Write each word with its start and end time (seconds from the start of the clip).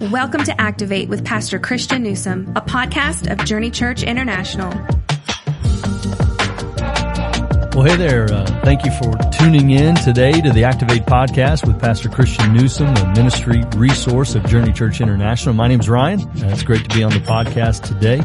Welcome 0.00 0.42
to 0.44 0.60
Activate 0.60 1.08
with 1.08 1.24
Pastor 1.24 1.58
Christian 1.58 2.02
Newsom, 2.02 2.52
a 2.56 2.60
podcast 2.60 3.30
of 3.30 3.44
Journey 3.44 3.70
Church 3.70 4.02
International. 4.02 4.70
Well, 7.74 7.84
hey 7.84 7.96
there. 7.96 8.24
Uh, 8.32 8.44
thank 8.64 8.84
you 8.84 8.90
for 8.92 9.14
tuning 9.30 9.70
in 9.70 9.94
today 9.96 10.40
to 10.40 10.50
the 10.50 10.64
Activate 10.64 11.02
podcast 11.02 11.66
with 11.66 11.80
Pastor 11.80 12.08
Christian 12.08 12.52
Newsom, 12.52 12.88
a 12.88 13.14
ministry 13.14 13.62
resource 13.76 14.34
of 14.34 14.44
Journey 14.46 14.72
Church 14.72 15.00
International. 15.00 15.54
My 15.54 15.68
name's 15.68 15.88
Ryan. 15.88 16.20
Uh, 16.20 16.48
it's 16.50 16.62
great 16.62 16.88
to 16.88 16.96
be 16.96 17.02
on 17.02 17.12
the 17.12 17.20
podcast 17.20 17.82
today. 17.82 18.20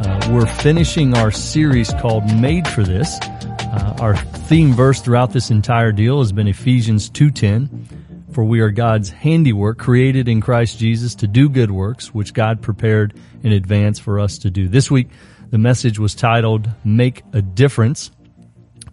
Uh, 0.00 0.30
we're 0.32 0.46
finishing 0.46 1.16
our 1.16 1.30
series 1.30 1.92
called 1.94 2.24
Made 2.40 2.66
for 2.66 2.82
This. 2.82 3.18
Uh, 3.20 3.96
our 4.00 4.16
theme 4.16 4.72
verse 4.72 5.00
throughout 5.00 5.32
this 5.32 5.50
entire 5.50 5.92
deal 5.92 6.20
has 6.20 6.32
been 6.32 6.48
Ephesians 6.48 7.10
2.10 7.10 7.87
for 8.32 8.44
we 8.44 8.60
are 8.60 8.70
God's 8.70 9.10
handiwork 9.10 9.78
created 9.78 10.28
in 10.28 10.40
Christ 10.40 10.78
Jesus 10.78 11.14
to 11.16 11.26
do 11.26 11.48
good 11.48 11.70
works, 11.70 12.14
which 12.14 12.34
God 12.34 12.62
prepared 12.62 13.14
in 13.42 13.52
advance 13.52 13.98
for 13.98 14.20
us 14.20 14.38
to 14.38 14.50
do. 14.50 14.68
This 14.68 14.90
week, 14.90 15.08
the 15.50 15.58
message 15.58 15.98
was 15.98 16.14
titled 16.14 16.70
Make 16.84 17.22
a 17.32 17.40
Difference. 17.40 18.10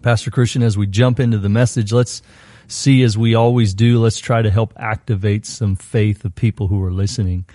Pastor 0.02 0.32
Christian, 0.32 0.64
as 0.64 0.78
we 0.78 0.88
jump 0.88 1.20
into 1.20 1.38
the 1.38 1.50
message, 1.50 1.92
let's 1.92 2.22
see, 2.68 3.04
as 3.04 3.18
we 3.18 3.36
always 3.36 3.74
do, 3.74 4.00
let's 4.00 4.20
try 4.20 4.42
to 4.42 4.50
help 4.50 4.74
activate 4.78 5.46
some 5.46 5.76
faith 5.76 6.24
of 6.26 6.34
people 6.34 6.68
who 6.68 6.82
are 6.84 6.92
listening. 6.92 7.46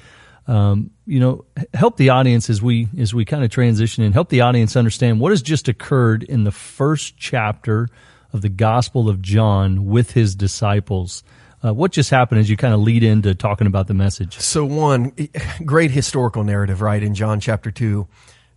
Um, 0.46 0.90
you 1.06 1.20
know, 1.20 1.44
help 1.72 1.96
the 1.96 2.10
audience 2.10 2.50
as 2.50 2.60
we 2.60 2.88
as 2.98 3.14
we 3.14 3.24
kind 3.24 3.44
of 3.44 3.50
transition 3.50 4.02
and 4.02 4.12
help 4.12 4.30
the 4.30 4.40
audience 4.40 4.74
understand 4.74 5.20
what 5.20 5.30
has 5.30 5.42
just 5.42 5.68
occurred 5.68 6.24
in 6.24 6.44
the 6.44 6.50
first 6.50 7.16
chapter 7.16 7.88
of 8.32 8.42
the 8.42 8.48
Gospel 8.48 9.08
of 9.08 9.22
John 9.22 9.86
with 9.86 10.12
his 10.12 10.34
disciples. 10.34 11.22
Uh, 11.62 11.74
what 11.74 11.92
just 11.92 12.10
happened 12.10 12.40
as 12.40 12.48
you 12.48 12.56
kind 12.56 12.72
of 12.72 12.80
lead 12.80 13.02
into 13.02 13.34
talking 13.34 13.66
about 13.66 13.86
the 13.86 13.94
message? 13.94 14.38
So, 14.38 14.64
one 14.64 15.12
great 15.64 15.90
historical 15.90 16.42
narrative, 16.42 16.80
right? 16.80 17.02
In 17.02 17.14
John 17.14 17.40
chapter 17.40 17.70
2, 17.70 18.06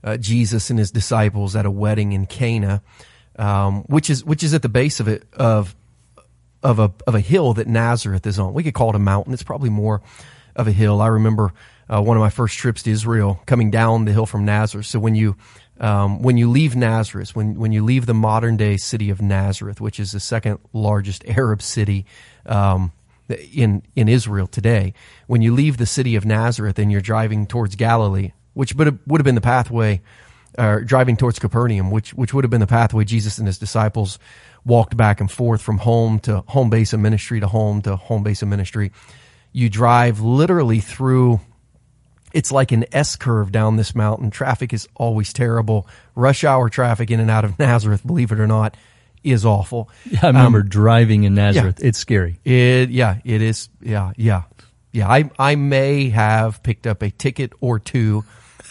uh, 0.04 0.18
Jesus 0.18 0.70
and 0.70 0.80
his 0.80 0.92
disciples 0.92 1.56
at 1.56 1.66
a 1.66 1.72
wedding 1.72 2.14
in 2.14 2.26
Cana, 2.26 2.82
um, 3.38 3.84
which 3.84 4.10
is 4.10 4.24
which 4.24 4.44
is 4.44 4.54
at 4.54 4.62
the 4.62 4.70
base 4.70 5.00
of 5.00 5.08
it 5.08 5.28
of 5.34 5.76
of 6.62 6.80
a 6.80 6.94
of 7.06 7.16
a 7.16 7.20
hill 7.20 7.54
that 7.54 7.68
Nazareth 7.68 8.26
is 8.26 8.40
on. 8.40 8.54
We 8.54 8.64
could 8.64 8.74
call 8.74 8.90
it 8.90 8.96
a 8.96 9.00
mountain. 9.00 9.34
It's 9.34 9.44
probably 9.44 9.70
more 9.70 10.02
of 10.56 10.68
a 10.68 10.72
hill. 10.72 11.02
I 11.02 11.08
remember 11.08 11.52
uh, 11.90 12.02
one 12.02 12.16
of 12.16 12.22
my 12.22 12.30
first 12.30 12.58
trips 12.58 12.84
to 12.84 12.92
Israel, 12.92 13.42
coming 13.46 13.70
down 13.70 14.06
the 14.06 14.14
hill 14.14 14.26
from 14.26 14.46
Nazareth. 14.46 14.86
So 14.86 15.00
when 15.00 15.16
you 15.16 15.36
um, 15.80 16.22
when 16.22 16.38
you 16.38 16.50
leave 16.50 16.76
Nazareth, 16.76 17.36
when 17.36 17.60
when 17.60 17.72
you 17.72 17.84
leave 17.84 18.06
the 18.06 18.14
modern 18.14 18.58
day 18.58 18.78
city 18.78 19.10
of 19.10 19.22
Nazareth, 19.22 19.82
which 19.82 20.00
is 20.00 20.12
the 20.12 20.20
second 20.20 20.60
largest 20.72 21.24
Arab 21.28 21.62
city 21.62 22.06
um, 22.46 22.92
in 23.54 23.84
in 23.96 24.08
Israel 24.08 24.48
today. 24.48 24.94
When 25.28 25.42
you 25.42 25.54
leave 25.54 25.78
the 25.78 25.86
city 25.86 26.16
of 26.16 26.26
Nazareth 26.26 26.80
and 26.80 26.92
you're 26.92 27.02
driving 27.02 27.48
towards 27.48 27.76
Galilee, 27.76 28.32
which 28.54 28.76
would 28.76 28.88
have, 28.88 29.00
would 29.08 29.20
have 29.20 29.26
been 29.26 29.36
the 29.36 29.42
pathway, 29.42 30.02
or 30.58 30.82
driving 30.82 31.18
towards 31.18 31.40
Capernaum, 31.40 31.92
which 31.92 32.14
which 32.14 32.34
would 32.34 32.44
have 32.44 32.52
been 32.52 32.62
the 32.62 32.68
pathway 32.68 33.04
Jesus 33.04 33.38
and 33.38 33.48
his 33.48 33.58
disciples 33.58 34.20
walked 34.66 34.96
back 34.96 35.20
and 35.20 35.30
forth 35.30 35.62
from 35.62 35.80
home 35.80 36.20
to 36.20 36.44
home 36.48 36.70
base 36.70 36.94
of 36.94 37.00
ministry 37.00 37.40
to 37.40 37.48
home 37.48 37.82
to 37.82 37.96
home 37.96 38.24
base 38.24 38.42
of 38.42 38.48
ministry. 38.48 38.92
You 39.52 39.70
drive 39.70 40.20
literally 40.20 40.80
through. 40.80 41.42
It's 42.34 42.52
like 42.52 42.72
an 42.72 42.86
S 42.92 43.16
curve 43.16 43.52
down 43.52 43.76
this 43.78 43.96
mountain. 43.96 44.32
Traffic 44.32 44.74
is 44.74 44.88
always 44.96 45.32
terrible. 45.32 45.88
Rush 46.16 46.44
hour 46.44 46.68
traffic 46.70 47.12
in 47.12 47.20
and 47.20 47.30
out 47.30 47.46
of 47.46 47.58
Nazareth, 47.60 48.06
believe 48.06 48.32
it 48.32 48.40
or 48.40 48.48
not 48.48 48.76
is 49.24 49.46
awful. 49.46 49.90
Yeah, 50.10 50.20
I 50.24 50.28
remember 50.28 50.60
um, 50.60 50.68
driving 50.68 51.24
in 51.24 51.36
Nazareth. 51.36 51.78
Yeah, 51.80 51.88
it's 51.88 51.98
scary. 51.98 52.40
It 52.44 52.90
yeah, 52.90 53.20
it 53.24 53.42
is. 53.42 53.70
Yeah, 53.82 54.12
yeah, 54.18 54.44
yeah. 54.92 55.10
I 55.10 55.30
I 55.40 55.56
may 55.56 56.10
have 56.10 56.62
picked 56.64 56.86
up 56.88 57.02
a 57.02 57.10
ticket 57.10 57.54
or 57.62 57.80
two, 57.80 58.26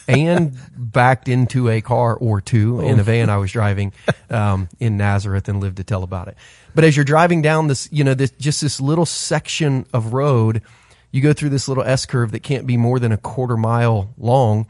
and 0.06 0.56
backed 0.76 1.28
into 1.28 1.68
a 1.68 1.80
car 1.80 2.14
or 2.14 2.40
two 2.40 2.80
in 2.80 3.00
a 3.00 3.02
van 3.02 3.30
I 3.30 3.38
was 3.38 3.50
driving 3.50 3.92
um, 4.30 4.68
in 4.78 4.96
Nazareth 4.96 5.48
and 5.48 5.60
lived 5.60 5.78
to 5.78 5.84
tell 5.84 6.02
about 6.02 6.28
it. 6.28 6.36
But 6.74 6.84
as 6.84 6.96
you're 6.96 7.04
driving 7.04 7.42
down 7.42 7.68
this, 7.68 7.88
you 7.92 8.04
know, 8.04 8.14
this 8.14 8.30
just 8.32 8.60
this 8.60 8.80
little 8.80 9.06
section 9.06 9.86
of 9.92 10.12
road, 10.12 10.62
you 11.12 11.20
go 11.20 11.32
through 11.32 11.50
this 11.50 11.68
little 11.68 11.84
S 11.84 12.06
curve 12.06 12.32
that 12.32 12.42
can't 12.42 12.66
be 12.66 12.76
more 12.76 12.98
than 12.98 13.12
a 13.12 13.16
quarter 13.16 13.56
mile 13.56 14.12
long. 14.18 14.66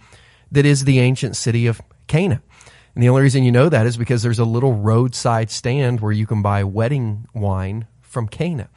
That 0.51 0.67
is 0.67 0.85
the 0.85 0.99
ancient 0.99 1.37
city 1.37 1.67
of 1.67 1.81
Cana. 2.09 2.43
And 2.95 3.03
the 3.03 3.09
only 3.09 3.23
reason 3.23 3.45
you 3.45 3.53
know 3.53 3.71
that 3.71 3.87
is 3.87 3.97
because 3.97 4.23
there's 4.23 4.39
a 4.39 4.45
little 4.45 4.75
roadside 4.75 5.51
stand 5.51 6.01
where 6.01 6.13
you 6.13 6.27
can 6.27 6.43
buy 6.43 6.63
wedding 6.65 7.27
wine 7.33 7.87
from 8.03 8.29
Cana. 8.29 8.69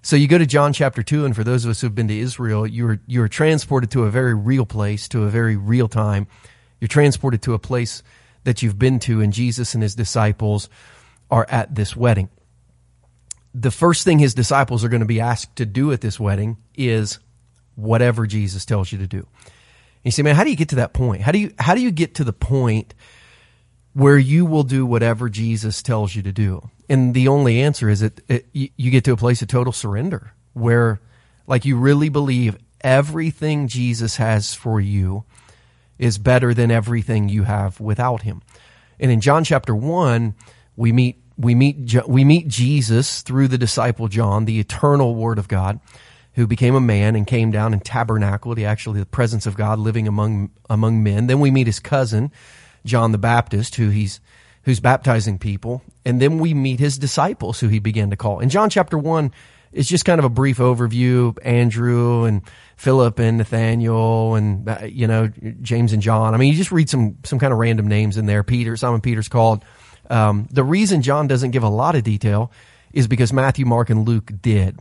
So 0.00 0.16
you 0.16 0.28
go 0.28 0.38
to 0.38 0.46
John 0.46 0.72
chapter 0.72 1.02
2, 1.02 1.26
and 1.26 1.36
for 1.36 1.44
those 1.44 1.64
of 1.64 1.70
us 1.70 1.80
who've 1.80 1.94
been 1.94 2.08
to 2.08 2.18
Israel, 2.18 2.66
you're, 2.66 3.00
you're 3.06 3.28
transported 3.28 3.90
to 3.90 4.04
a 4.04 4.10
very 4.10 4.34
real 4.34 4.64
place, 4.64 5.08
to 5.08 5.24
a 5.24 5.28
very 5.28 5.56
real 5.56 5.88
time. 5.88 6.28
You're 6.80 6.88
transported 6.88 7.42
to 7.42 7.52
a 7.52 7.58
place 7.58 8.02
that 8.44 8.62
you've 8.62 8.78
been 8.78 9.00
to, 9.00 9.20
and 9.20 9.32
Jesus 9.32 9.74
and 9.74 9.82
his 9.82 9.94
disciples 9.94 10.70
are 11.30 11.46
at 11.50 11.74
this 11.74 11.94
wedding. 11.94 12.30
The 13.60 13.70
first 13.70 14.04
thing 14.04 14.18
his 14.18 14.34
disciples 14.34 14.84
are 14.84 14.88
going 14.88 15.00
to 15.00 15.06
be 15.06 15.20
asked 15.20 15.56
to 15.56 15.66
do 15.66 15.92
at 15.92 16.00
this 16.00 16.20
wedding 16.20 16.58
is 16.74 17.18
whatever 17.74 18.26
Jesus 18.26 18.64
tells 18.64 18.92
you 18.92 18.98
to 18.98 19.06
do. 19.06 19.18
And 19.18 20.04
you 20.04 20.10
say, 20.10 20.22
man, 20.22 20.36
how 20.36 20.44
do 20.44 20.50
you 20.50 20.56
get 20.56 20.68
to 20.70 20.76
that 20.76 20.92
point? 20.92 21.22
How 21.22 21.32
do 21.32 21.38
you, 21.38 21.52
how 21.58 21.74
do 21.74 21.80
you 21.80 21.90
get 21.90 22.14
to 22.16 22.24
the 22.24 22.32
point 22.32 22.94
where 23.98 24.16
you 24.16 24.46
will 24.46 24.62
do 24.62 24.86
whatever 24.86 25.28
Jesus 25.28 25.82
tells 25.82 26.14
you 26.14 26.22
to 26.22 26.30
do. 26.30 26.70
And 26.88 27.14
the 27.14 27.26
only 27.26 27.60
answer 27.60 27.88
is 27.88 27.98
that 27.98 28.20
it, 28.30 28.46
you 28.52 28.92
get 28.92 29.02
to 29.04 29.12
a 29.12 29.16
place 29.16 29.42
of 29.42 29.48
total 29.48 29.72
surrender 29.72 30.34
where 30.52 31.00
like 31.48 31.64
you 31.64 31.76
really 31.76 32.08
believe 32.08 32.56
everything 32.80 33.66
Jesus 33.66 34.14
has 34.16 34.54
for 34.54 34.80
you 34.80 35.24
is 35.98 36.16
better 36.16 36.54
than 36.54 36.70
everything 36.70 37.28
you 37.28 37.42
have 37.42 37.80
without 37.80 38.22
him. 38.22 38.40
And 39.00 39.10
in 39.10 39.20
John 39.20 39.42
chapter 39.42 39.74
1, 39.74 40.32
we 40.76 40.92
meet 40.92 41.20
we 41.38 41.54
meet 41.54 41.94
we 42.06 42.24
meet 42.24 42.48
Jesus 42.48 43.22
through 43.22 43.48
the 43.48 43.58
disciple 43.58 44.08
John, 44.08 44.44
the 44.44 44.58
eternal 44.58 45.14
word 45.14 45.38
of 45.38 45.46
God, 45.46 45.80
who 46.34 46.46
became 46.46 46.74
a 46.74 46.80
man 46.80 47.14
and 47.14 47.26
came 47.26 47.50
down 47.50 47.72
and 47.72 47.84
tabernacled, 47.84 48.58
he 48.58 48.64
actually 48.64 49.00
the 49.00 49.06
presence 49.06 49.46
of 49.46 49.56
God 49.56 49.78
living 49.78 50.08
among 50.08 50.50
among 50.68 51.02
men. 51.02 51.28
Then 51.28 51.40
we 51.40 51.50
meet 51.50 51.66
his 51.66 51.78
cousin 51.78 52.32
John 52.84 53.12
the 53.12 53.18
Baptist, 53.18 53.76
who 53.76 53.88
he's 53.90 54.20
who's 54.64 54.80
baptizing 54.80 55.38
people, 55.38 55.82
and 56.04 56.20
then 56.20 56.38
we 56.38 56.54
meet 56.54 56.80
his 56.80 56.98
disciples, 56.98 57.60
who 57.60 57.68
he 57.68 57.78
began 57.78 58.10
to 58.10 58.16
call. 58.16 58.40
In 58.40 58.48
John 58.48 58.68
chapter 58.68 58.98
one, 58.98 59.32
it's 59.72 59.88
just 59.88 60.04
kind 60.04 60.18
of 60.18 60.24
a 60.24 60.30
brief 60.30 60.58
overview 60.58 61.38
Andrew 61.42 62.24
and 62.24 62.42
Philip 62.76 63.20
and 63.20 63.38
Nathaniel 63.38 64.34
and 64.34 64.68
uh, 64.68 64.78
you 64.84 65.06
know 65.06 65.28
James 65.62 65.92
and 65.92 66.02
John. 66.02 66.34
I 66.34 66.36
mean, 66.36 66.50
you 66.50 66.58
just 66.58 66.72
read 66.72 66.90
some 66.90 67.18
some 67.22 67.38
kind 67.38 67.52
of 67.52 67.60
random 67.60 67.86
names 67.86 68.16
in 68.16 68.26
there. 68.26 68.42
Peter, 68.42 68.76
Simon 68.76 69.00
Peter's 69.00 69.28
called. 69.28 69.64
Um, 70.08 70.48
the 70.50 70.64
reason 70.64 71.02
John 71.02 71.26
doesn't 71.26 71.50
give 71.50 71.62
a 71.62 71.68
lot 71.68 71.94
of 71.94 72.02
detail 72.02 72.50
is 72.92 73.06
because 73.06 73.32
Matthew, 73.32 73.66
Mark, 73.66 73.90
and 73.90 74.06
Luke 74.06 74.32
did. 74.40 74.78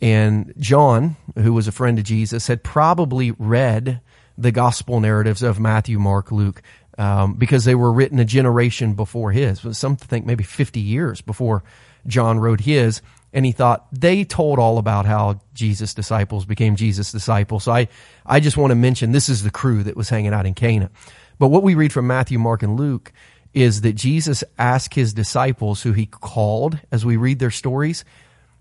And 0.00 0.54
John, 0.58 1.16
who 1.36 1.52
was 1.52 1.68
a 1.68 1.72
friend 1.72 1.98
of 1.98 2.04
Jesus, 2.04 2.46
had 2.46 2.62
probably 2.62 3.32
read 3.32 4.00
the 4.38 4.52
gospel 4.52 5.00
narratives 5.00 5.42
of 5.42 5.60
Matthew, 5.60 5.98
Mark, 5.98 6.32
Luke 6.32 6.62
um, 7.00 7.34
because 7.34 7.64
they 7.64 7.74
were 7.74 7.92
written 7.92 8.18
a 8.18 8.24
generation 8.24 8.94
before 8.94 9.32
his. 9.32 9.60
Some 9.76 9.96
think 9.96 10.26
maybe 10.26 10.44
50 10.44 10.80
years 10.80 11.20
before 11.22 11.62
John 12.06 12.38
wrote 12.38 12.60
his. 12.60 13.00
And 13.32 13.46
he 13.46 13.52
thought 13.52 13.86
they 13.92 14.24
told 14.24 14.58
all 14.58 14.76
about 14.76 15.06
how 15.06 15.40
Jesus' 15.54 15.94
disciples 15.94 16.44
became 16.44 16.76
Jesus' 16.76 17.12
disciples. 17.12 17.64
So 17.64 17.72
I, 17.72 17.88
I 18.26 18.40
just 18.40 18.56
want 18.56 18.72
to 18.72 18.74
mention 18.74 19.12
this 19.12 19.28
is 19.28 19.44
the 19.44 19.50
crew 19.50 19.82
that 19.84 19.96
was 19.96 20.08
hanging 20.08 20.34
out 20.34 20.46
in 20.46 20.54
Cana. 20.54 20.90
But 21.38 21.48
what 21.48 21.62
we 21.62 21.74
read 21.74 21.92
from 21.92 22.06
Matthew, 22.06 22.38
Mark, 22.38 22.62
and 22.62 22.76
Luke 22.76 23.12
is 23.52 23.80
that 23.80 23.94
Jesus 23.94 24.44
asked 24.58 24.94
his 24.94 25.12
disciples, 25.12 25.82
who 25.82 25.92
he 25.92 26.06
called, 26.06 26.78
as 26.92 27.04
we 27.04 27.16
read 27.16 27.38
their 27.38 27.50
stories, 27.50 28.04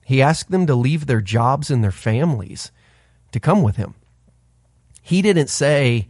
he 0.05 0.21
asked 0.21 0.49
them 0.49 0.65
to 0.65 0.75
leave 0.75 1.05
their 1.05 1.21
jobs 1.21 1.69
and 1.69 1.83
their 1.83 1.91
families 1.91 2.71
to 3.31 3.39
come 3.39 3.61
with 3.61 3.75
him. 3.75 3.93
He 5.01 5.21
didn't 5.21 5.49
say, 5.49 6.07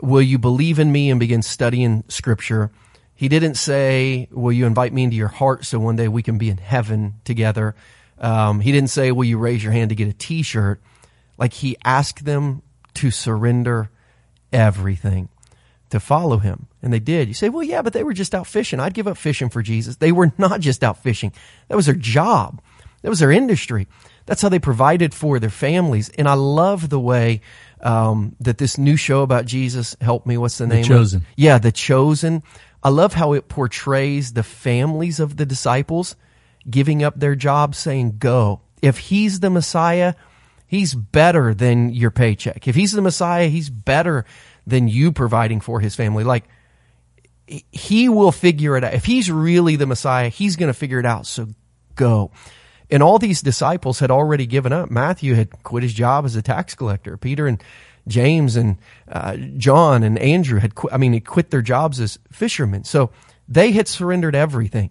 will 0.00 0.22
you 0.22 0.38
believe 0.38 0.78
in 0.78 0.92
me 0.92 1.10
and 1.10 1.18
begin 1.18 1.42
studying 1.42 2.04
scripture? 2.08 2.70
He 3.14 3.28
didn't 3.28 3.54
say, 3.54 4.28
will 4.30 4.52
you 4.52 4.66
invite 4.66 4.92
me 4.92 5.04
into 5.04 5.16
your 5.16 5.28
heart 5.28 5.64
so 5.64 5.78
one 5.78 5.96
day 5.96 6.08
we 6.08 6.22
can 6.22 6.38
be 6.38 6.50
in 6.50 6.58
heaven 6.58 7.14
together? 7.24 7.74
Um, 8.18 8.60
he 8.60 8.70
didn't 8.70 8.90
say, 8.90 9.10
will 9.12 9.24
you 9.24 9.38
raise 9.38 9.62
your 9.62 9.72
hand 9.72 9.90
to 9.90 9.96
get 9.96 10.08
a 10.08 10.12
t-shirt? 10.12 10.80
Like 11.36 11.52
he 11.52 11.76
asked 11.84 12.24
them 12.24 12.62
to 12.94 13.10
surrender 13.10 13.90
everything 14.52 15.28
to 15.94 16.00
follow 16.00 16.38
him. 16.38 16.66
And 16.82 16.92
they 16.92 16.98
did. 16.98 17.28
You 17.28 17.34
say, 17.34 17.48
well, 17.48 17.62
yeah, 17.62 17.80
but 17.80 17.92
they 17.92 18.02
were 18.02 18.12
just 18.12 18.34
out 18.34 18.48
fishing. 18.48 18.80
I'd 18.80 18.94
give 18.94 19.06
up 19.06 19.16
fishing 19.16 19.48
for 19.48 19.62
Jesus. 19.62 19.96
They 19.96 20.10
were 20.10 20.32
not 20.38 20.60
just 20.60 20.82
out 20.82 20.98
fishing. 20.98 21.32
That 21.68 21.76
was 21.76 21.86
their 21.86 21.94
job. 21.94 22.60
That 23.02 23.10
was 23.10 23.20
their 23.20 23.30
industry. 23.30 23.86
That's 24.26 24.42
how 24.42 24.48
they 24.48 24.58
provided 24.58 25.14
for 25.14 25.38
their 25.38 25.50
families. 25.50 26.08
And 26.08 26.28
I 26.28 26.34
love 26.34 26.88
the 26.88 26.98
way 26.98 27.42
um, 27.80 28.34
that 28.40 28.58
this 28.58 28.76
new 28.76 28.96
show 28.96 29.22
about 29.22 29.44
Jesus 29.46 29.96
helped 30.00 30.26
me. 30.26 30.36
What's 30.36 30.58
the 30.58 30.66
name? 30.66 30.82
The 30.82 30.88
Chosen. 30.88 31.26
Yeah, 31.36 31.58
The 31.58 31.70
Chosen. 31.70 32.42
I 32.82 32.88
love 32.88 33.14
how 33.14 33.34
it 33.34 33.48
portrays 33.48 34.32
the 34.32 34.42
families 34.42 35.20
of 35.20 35.36
the 35.36 35.46
disciples 35.46 36.16
giving 36.68 37.04
up 37.04 37.20
their 37.20 37.36
job, 37.36 37.74
saying, 37.74 38.16
"Go." 38.18 38.62
If 38.82 38.98
he's 38.98 39.40
the 39.40 39.50
Messiah, 39.50 40.14
He's 40.74 40.92
better 40.92 41.54
than 41.54 41.90
your 41.90 42.10
paycheck. 42.10 42.66
If 42.66 42.74
he's 42.74 42.90
the 42.90 43.00
Messiah, 43.00 43.46
he's 43.46 43.70
better 43.70 44.24
than 44.66 44.88
you 44.88 45.12
providing 45.12 45.60
for 45.60 45.80
his 45.80 45.94
family. 45.94 46.24
Like, 46.24 46.44
he 47.70 48.08
will 48.08 48.32
figure 48.32 48.76
it 48.76 48.84
out. 48.84 48.94
If 48.94 49.04
he's 49.04 49.30
really 49.30 49.76
the 49.76 49.86
Messiah, 49.86 50.28
he's 50.28 50.56
going 50.56 50.70
to 50.72 50.78
figure 50.78 50.98
it 50.98 51.06
out. 51.06 51.26
So 51.26 51.48
go. 51.94 52.30
And 52.90 53.02
all 53.02 53.18
these 53.18 53.42
disciples 53.42 53.98
had 53.98 54.10
already 54.10 54.46
given 54.46 54.72
up. 54.72 54.90
Matthew 54.90 55.34
had 55.34 55.62
quit 55.62 55.82
his 55.82 55.94
job 55.94 56.24
as 56.24 56.36
a 56.36 56.42
tax 56.42 56.74
collector. 56.74 57.16
Peter 57.16 57.46
and 57.46 57.62
James 58.06 58.56
and 58.56 58.76
uh, 59.08 59.36
John 59.56 60.02
and 60.02 60.18
Andrew 60.18 60.58
had 60.58 60.74
quit, 60.74 60.92
I 60.92 60.96
mean, 60.96 61.12
had 61.12 61.26
quit 61.26 61.50
their 61.50 61.62
jobs 61.62 62.00
as 62.00 62.18
fishermen. 62.30 62.84
So 62.84 63.10
they 63.48 63.72
had 63.72 63.88
surrendered 63.88 64.34
everything. 64.34 64.90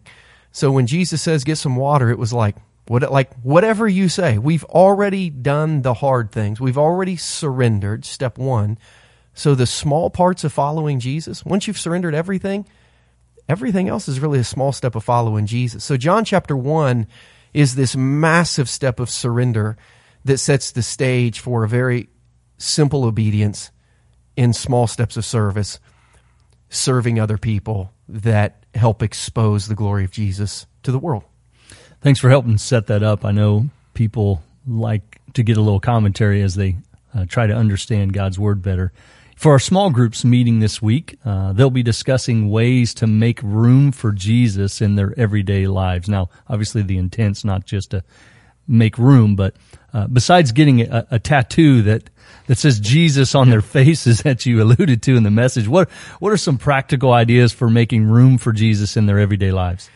So 0.52 0.72
when 0.72 0.86
Jesus 0.86 1.22
says, 1.22 1.44
get 1.44 1.58
some 1.58 1.76
water, 1.76 2.10
it 2.10 2.20
was 2.20 2.34
like, 2.34 2.56
what, 2.88 3.10
like 3.12 3.34
whatever 3.42 3.88
you 3.88 4.10
say, 4.10 4.38
we've 4.38 4.66
already 4.66 5.30
done 5.30 5.82
the 5.82 5.94
hard 5.94 6.32
things. 6.32 6.60
We've 6.60 6.78
already 6.78 7.16
surrendered. 7.16 8.06
Step 8.06 8.38
one. 8.38 8.78
So 9.34 9.56
the 9.56 9.66
small 9.66 10.10
parts 10.10 10.44
of 10.44 10.54
following 10.54 11.00
Jesus, 11.00 11.44
once 11.44 11.68
you've 11.68 11.80
surrendered 11.80 12.14
everything, 12.14 12.66
everything 13.50 13.90
else 13.90 14.08
is 14.08 14.20
really 14.20 14.40
a 14.40 14.44
small 14.44 14.72
step 14.72 14.96
of 14.96 15.04
following 15.04 15.46
Jesus. 15.46 15.84
So 15.84 15.98
John 15.98 16.24
chapter 16.24 16.56
one 16.56 17.08
is 17.54 17.76
this 17.76 17.96
massive 17.96 18.70
step 18.70 19.00
of 19.00 19.10
surrender 19.10 19.78
that 20.26 20.38
sets 20.38 20.72
the 20.72 20.82
stage 20.82 21.40
for 21.40 21.64
a 21.64 21.70
very 21.70 22.10
simple 22.58 23.04
obedience 23.04 23.72
in 24.36 24.54
small 24.54 24.88
steps 24.88 25.18
of 25.18 25.26
service, 25.26 25.80
serving 26.70 27.20
other 27.20 27.38
people 27.38 27.92
that 28.08 28.66
help 28.74 29.04
expose 29.04 29.68
the 29.68 29.76
glory 29.76 30.04
of 30.04 30.12
Jesus 30.12 30.66
to 30.84 30.92
the 30.92 31.00
world. 31.00 31.24
Thanks 32.02 32.20
for 32.20 32.30
helping 32.30 32.58
set 32.58 32.88
that 32.88 33.04
up. 33.04 33.26
I 33.26 33.32
know 33.32 33.70
people 33.94 34.44
like 34.68 35.22
to 35.34 35.44
get 35.44 35.58
a 35.58 35.62
little 35.62 35.80
commentary 35.80 36.42
as 36.42 36.56
they 36.56 36.78
uh, 37.14 37.26
try 37.28 37.48
to 37.48 37.54
understand 37.54 38.14
God's 38.14 38.40
word 38.40 38.62
better. 38.62 38.92
For 39.44 39.52
our 39.52 39.60
small 39.60 39.90
groups 39.90 40.24
meeting 40.24 40.62
this 40.62 40.82
week, 40.82 41.20
uh, 41.26 41.52
they'll 41.52 41.70
be 41.70 41.84
discussing 41.84 42.50
ways 42.50 42.94
to 42.94 43.08
make 43.08 43.44
room 43.44 43.92
for 43.92 44.14
Jesus 44.14 44.80
in 44.82 44.96
their 44.96 45.14
everyday 45.20 45.68
lives. 45.68 46.08
Now, 46.08 46.30
obviously, 46.48 46.82
the 46.82 46.98
intent's 46.98 47.44
not 47.44 47.66
just 47.66 47.92
to 47.92 48.06
make 48.70 48.98
room, 48.98 49.36
but 49.36 49.54
uh, 49.94 50.08
besides 50.08 50.54
getting 50.54 50.84
a, 50.84 51.06
a, 51.12 51.20
tattoo 51.20 51.82
that 51.82 52.10
that 52.48 52.58
says 52.58 52.80
Jesus 52.80 53.36
on 53.36 53.50
their 53.50 53.60
faces 53.62 54.22
that 54.22 54.46
you 54.46 54.62
alluded 54.64 55.04
to 55.04 55.18
in 55.18 55.24
the 55.24 55.30
message, 55.30 55.68
what 55.68 55.90
what 56.22 56.32
are 56.32 56.38
some 56.38 56.58
practical 56.58 57.12
ideas 57.12 57.52
for 57.52 57.70
making 57.70 58.06
room 58.06 58.38
for 58.38 58.54
Jesus 58.54 58.96
in 58.96 59.08
their 59.08 59.20
everyday 59.20 59.52
lives? 59.52 59.90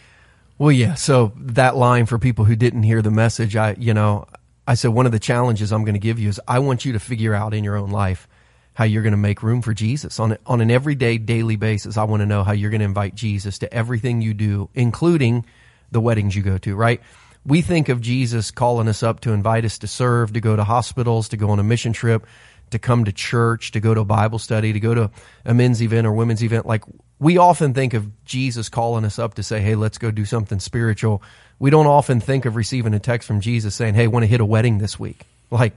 Well, 0.57 0.73
yeah. 0.73 0.95
So 0.95 1.31
that 1.37 1.77
line 1.77 2.05
for 2.05 2.19
people 2.19 2.43
who 2.43 2.57
didn't 2.57 2.83
hear 2.83 3.01
the 3.01 3.11
message, 3.11 3.55
I 3.55 3.77
you 3.79 3.93
know, 3.93 4.27
I 4.67 4.73
said 4.73 4.89
one 4.89 5.05
of 5.05 5.13
the 5.13 5.19
challenges 5.19 5.71
I'm 5.71 5.85
going 5.85 5.93
to 5.93 5.99
give 5.99 6.19
you 6.19 6.27
is 6.27 6.41
I 6.49 6.59
want 6.59 6.83
you 6.83 6.91
to 6.91 6.99
figure 6.99 7.33
out 7.33 7.53
in 7.53 7.63
your 7.63 7.77
own 7.77 7.91
life 7.91 8.27
how 8.77 8.83
you're 8.83 9.01
going 9.01 9.09
to 9.09 9.17
make 9.17 9.41
room 9.41 9.63
for 9.63 9.73
Jesus 9.73 10.19
on 10.19 10.37
on 10.45 10.61
an 10.61 10.69
everyday 10.69 11.17
daily 11.17 11.55
basis. 11.55 11.97
I 11.97 12.03
want 12.03 12.21
to 12.21 12.27
know 12.27 12.43
how 12.43 12.51
you're 12.51 12.69
going 12.69 12.81
to 12.81 12.85
invite 12.85 13.15
Jesus 13.15 13.57
to 13.59 13.73
everything 13.73 14.21
you 14.21 14.35
do, 14.35 14.69
including 14.75 15.47
the 15.91 15.99
weddings 15.99 16.35
you 16.35 16.43
go 16.43 16.59
to, 16.59 16.75
right? 16.75 17.01
We 17.43 17.63
think 17.63 17.89
of 17.89 18.01
Jesus 18.01 18.51
calling 18.51 18.87
us 18.87 19.01
up 19.01 19.21
to 19.21 19.31
invite 19.31 19.65
us 19.65 19.79
to 19.79 19.87
serve, 19.87 20.33
to 20.33 20.41
go 20.41 20.55
to 20.55 20.63
hospitals, 20.63 21.29
to 21.29 21.37
go 21.37 21.49
on 21.49 21.57
a 21.57 21.63
mission 21.63 21.91
trip, 21.91 22.27
to 22.69 22.77
come 22.77 23.05
to 23.05 23.11
church, 23.11 23.71
to 23.71 23.79
go 23.79 23.95
to 23.95 24.01
a 24.01 24.05
Bible 24.05 24.37
study, 24.37 24.73
to 24.73 24.79
go 24.79 24.93
to 24.93 25.09
a 25.43 25.55
men's 25.55 25.81
event 25.81 26.05
or 26.05 26.13
women's 26.13 26.43
event. 26.43 26.67
Like 26.67 26.83
we 27.17 27.39
often 27.39 27.73
think 27.73 27.95
of 27.95 28.23
Jesus 28.25 28.69
calling 28.69 29.05
us 29.05 29.17
up 29.17 29.33
to 29.35 29.43
say, 29.43 29.59
Hey, 29.59 29.73
let's 29.73 29.97
go 29.97 30.11
do 30.11 30.23
something 30.23 30.59
spiritual. 30.59 31.23
We 31.57 31.71
don't 31.71 31.87
often 31.87 32.19
think 32.19 32.45
of 32.45 32.55
receiving 32.55 32.93
a 32.93 32.99
text 32.99 33.27
from 33.27 33.41
Jesus 33.41 33.73
saying, 33.73 33.95
Hey, 33.95 34.05
want 34.05 34.21
to 34.21 34.27
hit 34.27 34.39
a 34.39 34.45
wedding 34.45 34.77
this 34.77 34.99
week? 34.99 35.25
Like 35.49 35.73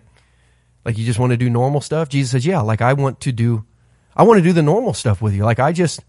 like 0.85 0.99
you 0.99 1.05
just 1.05 1.19
want 1.19 1.31
to 1.31 1.37
do 1.37 1.51
normal 1.51 1.81
stuff? 1.81 2.09
Jesus 2.09 2.31
says, 2.33 2.47
yeah, 2.47 2.61
like 2.61 2.81
I 2.81 2.93
want 2.93 3.21
to 3.21 3.33
do, 3.33 3.65
I 4.17 4.23
want 4.23 4.39
to 4.39 4.43
do 4.43 4.53
the 4.53 4.63
normal 4.63 4.95
stuff 4.95 5.21
with 5.21 5.35
you. 5.35 5.45
Like 5.45 5.59
I 5.59 5.73
just, 5.73 6.05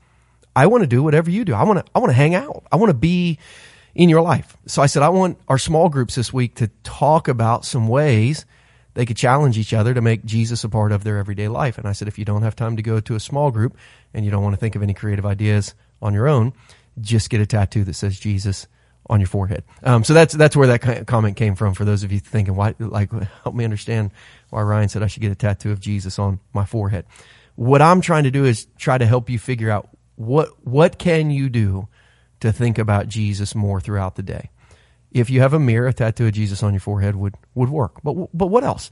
I 0.55 0.67
want 0.67 0.81
to 0.81 0.87
do 0.87 1.03
whatever 1.03 1.29
you 1.29 1.45
do. 1.45 1.53
I 1.53 1.63
want 1.63 1.85
to, 1.85 1.91
I 1.93 1.99
want 1.99 2.09
to 2.09 2.15
hang 2.15 2.35
out. 2.35 2.65
I 2.71 2.75
want 2.77 2.89
to 2.89 2.97
be 2.97 3.39
in 3.95 4.09
your 4.09 4.21
life. 4.21 4.57
So 4.65 4.81
I 4.81 4.85
said, 4.85 5.03
I 5.03 5.09
want 5.09 5.37
our 5.47 5.57
small 5.57 5.89
groups 5.89 6.15
this 6.15 6.31
week 6.31 6.55
to 6.55 6.69
talk 6.83 7.27
about 7.27 7.65
some 7.65 7.87
ways 7.87 8.45
they 8.93 9.05
could 9.05 9.17
challenge 9.17 9.57
each 9.57 9.73
other 9.73 9.93
to 9.93 10.01
make 10.01 10.25
Jesus 10.25 10.63
a 10.63 10.69
part 10.69 10.91
of 10.91 11.03
their 11.03 11.17
everyday 11.17 11.47
life. 11.47 11.77
And 11.77 11.87
I 11.87 11.93
said, 11.93 12.07
if 12.07 12.19
you 12.19 12.25
don't 12.25 12.41
have 12.41 12.55
time 12.55 12.75
to 12.75 12.83
go 12.83 12.99
to 12.99 13.15
a 13.15 13.19
small 13.19 13.51
group 13.51 13.77
and 14.13 14.25
you 14.25 14.31
don't 14.31 14.43
want 14.43 14.53
to 14.53 14.59
think 14.59 14.75
of 14.75 14.83
any 14.83 14.93
creative 14.93 15.25
ideas 15.25 15.73
on 16.01 16.13
your 16.13 16.27
own, 16.27 16.53
just 16.99 17.29
get 17.29 17.39
a 17.39 17.45
tattoo 17.45 17.85
that 17.85 17.93
says 17.93 18.19
Jesus 18.19 18.67
on 19.11 19.19
your 19.19 19.27
forehead. 19.27 19.65
Um, 19.83 20.05
so 20.05 20.13
that's 20.13 20.33
that's 20.33 20.55
where 20.55 20.67
that 20.67 21.05
comment 21.05 21.35
came 21.35 21.55
from. 21.55 21.73
For 21.73 21.83
those 21.83 22.03
of 22.03 22.13
you 22.13 22.19
thinking, 22.19 22.55
why, 22.55 22.73
like, 22.79 23.11
help 23.43 23.53
me 23.53 23.65
understand 23.65 24.11
why 24.49 24.61
Ryan 24.61 24.87
said 24.87 25.03
I 25.03 25.07
should 25.07 25.21
get 25.21 25.33
a 25.33 25.35
tattoo 25.35 25.71
of 25.71 25.81
Jesus 25.81 26.17
on 26.17 26.39
my 26.53 26.65
forehead. 26.65 27.05
What 27.55 27.81
I'm 27.81 27.99
trying 27.99 28.23
to 28.23 28.31
do 28.31 28.45
is 28.45 28.67
try 28.77 28.97
to 28.97 29.05
help 29.05 29.29
you 29.29 29.37
figure 29.37 29.69
out 29.69 29.89
what 30.15 30.49
what 30.65 30.97
can 30.97 31.29
you 31.29 31.49
do 31.49 31.89
to 32.39 32.53
think 32.53 32.77
about 32.77 33.09
Jesus 33.09 33.53
more 33.53 33.81
throughout 33.81 34.15
the 34.15 34.23
day. 34.23 34.49
If 35.11 35.29
you 35.29 35.41
have 35.41 35.53
a 35.53 35.59
mirror, 35.59 35.87
a 35.87 35.93
tattoo 35.93 36.27
of 36.27 36.33
Jesus 36.33 36.63
on 36.63 36.73
your 36.73 36.79
forehead 36.79 37.17
would 37.17 37.35
would 37.53 37.69
work. 37.69 38.01
But 38.03 38.29
but 38.33 38.47
what 38.47 38.63
else? 38.63 38.89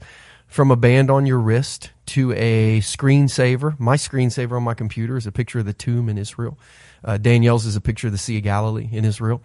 From 0.48 0.70
a 0.70 0.76
band 0.76 1.10
on 1.10 1.26
your 1.26 1.38
wrist 1.38 1.92
to 2.06 2.32
a 2.32 2.80
screensaver. 2.80 3.78
My 3.78 3.96
screensaver 3.96 4.56
on 4.56 4.64
my 4.64 4.74
computer 4.74 5.16
is 5.16 5.26
a 5.26 5.32
picture 5.32 5.60
of 5.60 5.64
the 5.64 5.72
tomb 5.72 6.08
in 6.08 6.18
Israel. 6.18 6.58
Uh, 7.04 7.16
Danielle's 7.16 7.64
is 7.64 7.76
a 7.76 7.80
picture 7.80 8.08
of 8.08 8.12
the 8.12 8.18
Sea 8.18 8.38
of 8.38 8.42
Galilee 8.42 8.88
in 8.92 9.04
Israel. 9.04 9.40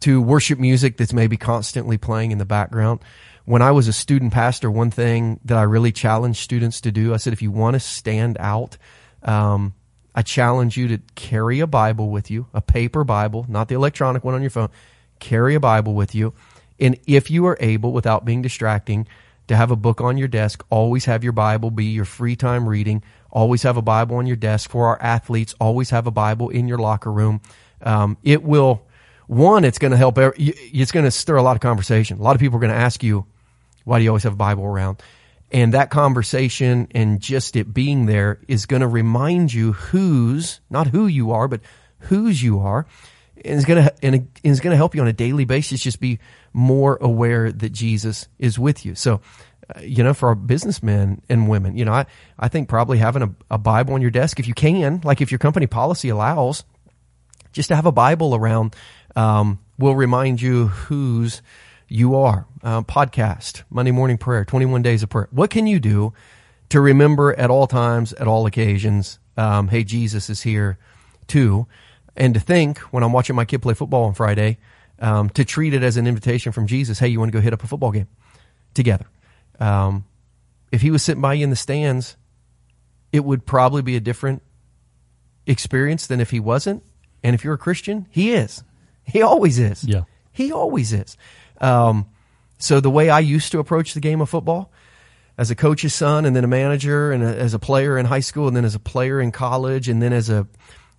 To 0.00 0.22
worship 0.22 0.58
music 0.58 0.96
that's 0.96 1.12
maybe 1.12 1.36
constantly 1.36 1.98
playing 1.98 2.30
in 2.30 2.38
the 2.38 2.44
background 2.44 3.00
when 3.48 3.62
I 3.62 3.70
was 3.70 3.88
a 3.88 3.94
student 3.94 4.34
pastor, 4.34 4.70
one 4.70 4.90
thing 4.90 5.40
that 5.46 5.56
I 5.56 5.62
really 5.62 5.90
challenged 5.90 6.38
students 6.38 6.82
to 6.82 6.92
do, 6.92 7.14
I 7.14 7.16
said, 7.16 7.32
if 7.32 7.40
you 7.40 7.50
want 7.50 7.76
to 7.76 7.80
stand 7.80 8.36
out, 8.38 8.76
um, 9.22 9.72
I 10.14 10.20
challenge 10.20 10.76
you 10.76 10.88
to 10.88 10.98
carry 11.14 11.60
a 11.60 11.66
Bible 11.66 12.10
with 12.10 12.30
you, 12.30 12.46
a 12.52 12.60
paper 12.60 13.04
Bible, 13.04 13.46
not 13.48 13.68
the 13.68 13.74
electronic 13.74 14.22
one 14.22 14.34
on 14.34 14.42
your 14.42 14.50
phone. 14.50 14.68
Carry 15.18 15.54
a 15.54 15.60
Bible 15.60 15.94
with 15.94 16.14
you. 16.14 16.34
And 16.78 16.98
if 17.06 17.30
you 17.30 17.46
are 17.46 17.56
able, 17.58 17.92
without 17.92 18.26
being 18.26 18.42
distracting, 18.42 19.08
to 19.46 19.56
have 19.56 19.70
a 19.70 19.76
book 19.76 20.02
on 20.02 20.18
your 20.18 20.28
desk, 20.28 20.62
always 20.68 21.06
have 21.06 21.24
your 21.24 21.32
Bible 21.32 21.70
be 21.70 21.86
your 21.86 22.04
free 22.04 22.36
time 22.36 22.68
reading. 22.68 23.02
Always 23.30 23.62
have 23.62 23.78
a 23.78 23.82
Bible 23.82 24.16
on 24.16 24.26
your 24.26 24.36
desk. 24.36 24.68
For 24.68 24.88
our 24.88 25.00
athletes, 25.00 25.54
always 25.58 25.88
have 25.88 26.06
a 26.06 26.10
Bible 26.10 26.50
in 26.50 26.68
your 26.68 26.78
locker 26.78 27.10
room. 27.10 27.40
Um, 27.80 28.18
it 28.22 28.42
will, 28.42 28.86
one, 29.28 29.64
it's 29.64 29.78
going 29.78 29.92
to 29.92 29.96
help, 29.96 30.18
it's 30.18 30.90
going 30.90 31.04
to 31.04 31.10
stir 31.10 31.36
a 31.36 31.42
lot 31.42 31.54
of 31.54 31.60
conversation. 31.60 32.18
A 32.18 32.22
lot 32.22 32.34
of 32.34 32.40
people 32.40 32.56
are 32.56 32.60
going 32.60 32.72
to 32.72 32.76
ask 32.76 33.04
you, 33.04 33.26
why 33.84 33.98
do 33.98 34.04
you 34.04 34.10
always 34.10 34.24
have 34.24 34.32
a 34.32 34.36
Bible 34.36 34.64
around? 34.64 35.00
And 35.50 35.74
that 35.74 35.90
conversation 35.90 36.88
and 36.94 37.20
just 37.20 37.54
it 37.54 37.72
being 37.72 38.06
there 38.06 38.40
is 38.48 38.66
going 38.66 38.80
to 38.80 38.88
remind 38.88 39.52
you 39.52 39.72
whose, 39.72 40.60
not 40.68 40.88
who 40.88 41.06
you 41.06 41.30
are, 41.32 41.46
but 41.46 41.60
whose 42.00 42.42
you 42.42 42.60
are. 42.60 42.86
And 43.44 43.54
it's 43.54 43.64
going 43.64 43.84
to, 43.84 43.94
and 44.02 44.28
it's 44.42 44.60
going 44.60 44.72
to 44.72 44.76
help 44.76 44.94
you 44.94 45.00
on 45.00 45.08
a 45.08 45.12
daily 45.12 45.44
basis 45.44 45.80
just 45.80 46.00
be 46.00 46.18
more 46.52 46.98
aware 47.00 47.52
that 47.52 47.70
Jesus 47.70 48.28
is 48.38 48.58
with 48.58 48.84
you. 48.84 48.94
So, 48.94 49.20
uh, 49.74 49.80
you 49.80 50.02
know, 50.02 50.14
for 50.14 50.30
our 50.30 50.34
businessmen 50.34 51.22
and 51.28 51.48
women, 51.48 51.76
you 51.76 51.84
know, 51.84 51.92
I, 51.92 52.06
I 52.38 52.48
think 52.48 52.68
probably 52.68 52.98
having 52.98 53.22
a, 53.22 53.34
a 53.50 53.58
Bible 53.58 53.94
on 53.94 54.02
your 54.02 54.10
desk, 54.10 54.40
if 54.40 54.48
you 54.48 54.54
can, 54.54 55.02
like 55.04 55.20
if 55.20 55.30
your 55.30 55.38
company 55.38 55.66
policy 55.66 56.08
allows, 56.08 56.64
just 57.52 57.68
to 57.68 57.76
have 57.76 57.86
a 57.86 57.92
Bible 57.92 58.34
around, 58.34 58.74
um, 59.18 59.58
will 59.78 59.96
remind 59.96 60.40
you 60.40 60.68
whose 60.68 61.42
you 61.88 62.14
are. 62.14 62.46
Uh, 62.62 62.82
podcast, 62.82 63.64
Monday 63.68 63.90
morning 63.90 64.16
prayer, 64.16 64.44
21 64.44 64.82
days 64.82 65.02
of 65.02 65.08
prayer. 65.08 65.28
What 65.32 65.50
can 65.50 65.66
you 65.66 65.80
do 65.80 66.12
to 66.68 66.80
remember 66.80 67.34
at 67.34 67.50
all 67.50 67.66
times, 67.66 68.12
at 68.12 68.28
all 68.28 68.46
occasions, 68.46 69.18
um, 69.36 69.68
hey, 69.68 69.82
Jesus 69.82 70.30
is 70.30 70.42
here 70.42 70.78
too? 71.26 71.66
And 72.16 72.34
to 72.34 72.40
think 72.40 72.78
when 72.92 73.02
I'm 73.02 73.12
watching 73.12 73.34
my 73.34 73.44
kid 73.44 73.60
play 73.60 73.74
football 73.74 74.04
on 74.04 74.14
Friday, 74.14 74.58
um, 75.00 75.30
to 75.30 75.44
treat 75.44 75.74
it 75.74 75.82
as 75.82 75.96
an 75.96 76.06
invitation 76.06 76.52
from 76.52 76.68
Jesus, 76.68 77.00
hey, 77.00 77.08
you 77.08 77.18
want 77.18 77.32
to 77.32 77.36
go 77.36 77.42
hit 77.42 77.52
up 77.52 77.64
a 77.64 77.66
football 77.66 77.90
game 77.90 78.08
together? 78.74 79.06
Um, 79.58 80.04
if 80.70 80.80
he 80.80 80.92
was 80.92 81.02
sitting 81.02 81.22
by 81.22 81.34
you 81.34 81.44
in 81.44 81.50
the 81.50 81.56
stands, 81.56 82.16
it 83.12 83.24
would 83.24 83.46
probably 83.46 83.82
be 83.82 83.96
a 83.96 84.00
different 84.00 84.42
experience 85.46 86.06
than 86.06 86.20
if 86.20 86.30
he 86.30 86.38
wasn't. 86.38 86.84
And 87.24 87.34
if 87.34 87.42
you're 87.42 87.54
a 87.54 87.58
Christian, 87.58 88.06
he 88.10 88.32
is. 88.32 88.62
He 89.08 89.22
always 89.22 89.58
is. 89.58 89.82
Yeah. 89.84 90.02
He 90.32 90.52
always 90.52 90.92
is. 90.92 91.16
Um, 91.60 92.06
so 92.58 92.80
the 92.80 92.90
way 92.90 93.10
I 93.10 93.20
used 93.20 93.52
to 93.52 93.58
approach 93.58 93.94
the 93.94 94.00
game 94.00 94.20
of 94.20 94.28
football, 94.28 94.70
as 95.36 95.50
a 95.50 95.54
coach's 95.54 95.94
son, 95.94 96.26
and 96.26 96.34
then 96.34 96.44
a 96.44 96.48
manager, 96.48 97.12
and 97.12 97.22
a, 97.22 97.36
as 97.36 97.54
a 97.54 97.58
player 97.58 97.96
in 97.96 98.06
high 98.06 98.20
school, 98.20 98.48
and 98.48 98.56
then 98.56 98.64
as 98.64 98.74
a 98.74 98.80
player 98.80 99.20
in 99.20 99.32
college, 99.32 99.88
and 99.88 100.02
then 100.02 100.12
as 100.12 100.28
a 100.28 100.46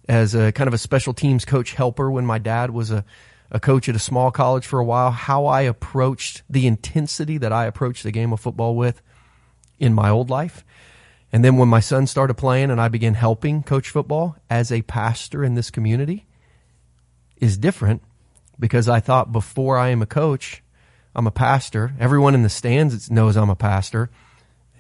as 0.08 0.34
a 0.34 0.52
kind 0.52 0.68
of 0.68 0.74
a 0.74 0.78
special 0.78 1.14
teams 1.14 1.46
coach 1.46 1.74
helper 1.74 2.10
when 2.10 2.26
my 2.26 2.40
dad 2.40 2.72
was 2.72 2.90
a, 2.90 3.06
a 3.52 3.60
coach 3.60 3.88
at 3.88 3.96
a 3.96 4.00
small 4.00 4.32
college 4.32 4.66
for 4.66 4.80
a 4.80 4.84
while, 4.84 5.12
how 5.12 5.46
I 5.46 5.62
approached 5.62 6.42
the 6.50 6.66
intensity 6.66 7.38
that 7.38 7.54
I 7.54 7.66
approached 7.66 8.02
the 8.02 8.12
game 8.12 8.34
of 8.34 8.40
football 8.40 8.76
with 8.76 9.04
in 9.78 9.94
my 9.94 10.10
old 10.10 10.32
life. 10.32 10.66
And 11.32 11.46
then 11.46 11.58
when 11.58 11.70
my 11.70 11.80
son 11.80 12.08
started 12.08 12.34
playing 12.34 12.72
and 12.72 12.82
I 12.82 12.88
began 12.88 13.14
helping 13.14 13.62
coach 13.62 13.92
football 13.92 14.36
as 14.50 14.72
a 14.72 14.82
pastor 14.82 15.44
in 15.44 15.54
this 15.54 15.70
community 15.70 16.26
is 17.40 17.58
different 17.58 18.02
because 18.60 18.90
I 18.90 19.00
thought 19.00 19.32
before 19.32 19.78
I 19.78 19.90
am 19.90 20.02
a 20.02 20.06
coach, 20.06 20.62
I'm 21.16 21.28
a 21.28 21.32
pastor. 21.32 21.94
Everyone 22.00 22.36
in 22.36 22.44
the 22.44 22.50
stands 22.50 23.10
knows 23.10 23.36
I'm 23.36 23.50
a 23.50 23.56
pastor. 23.56 24.10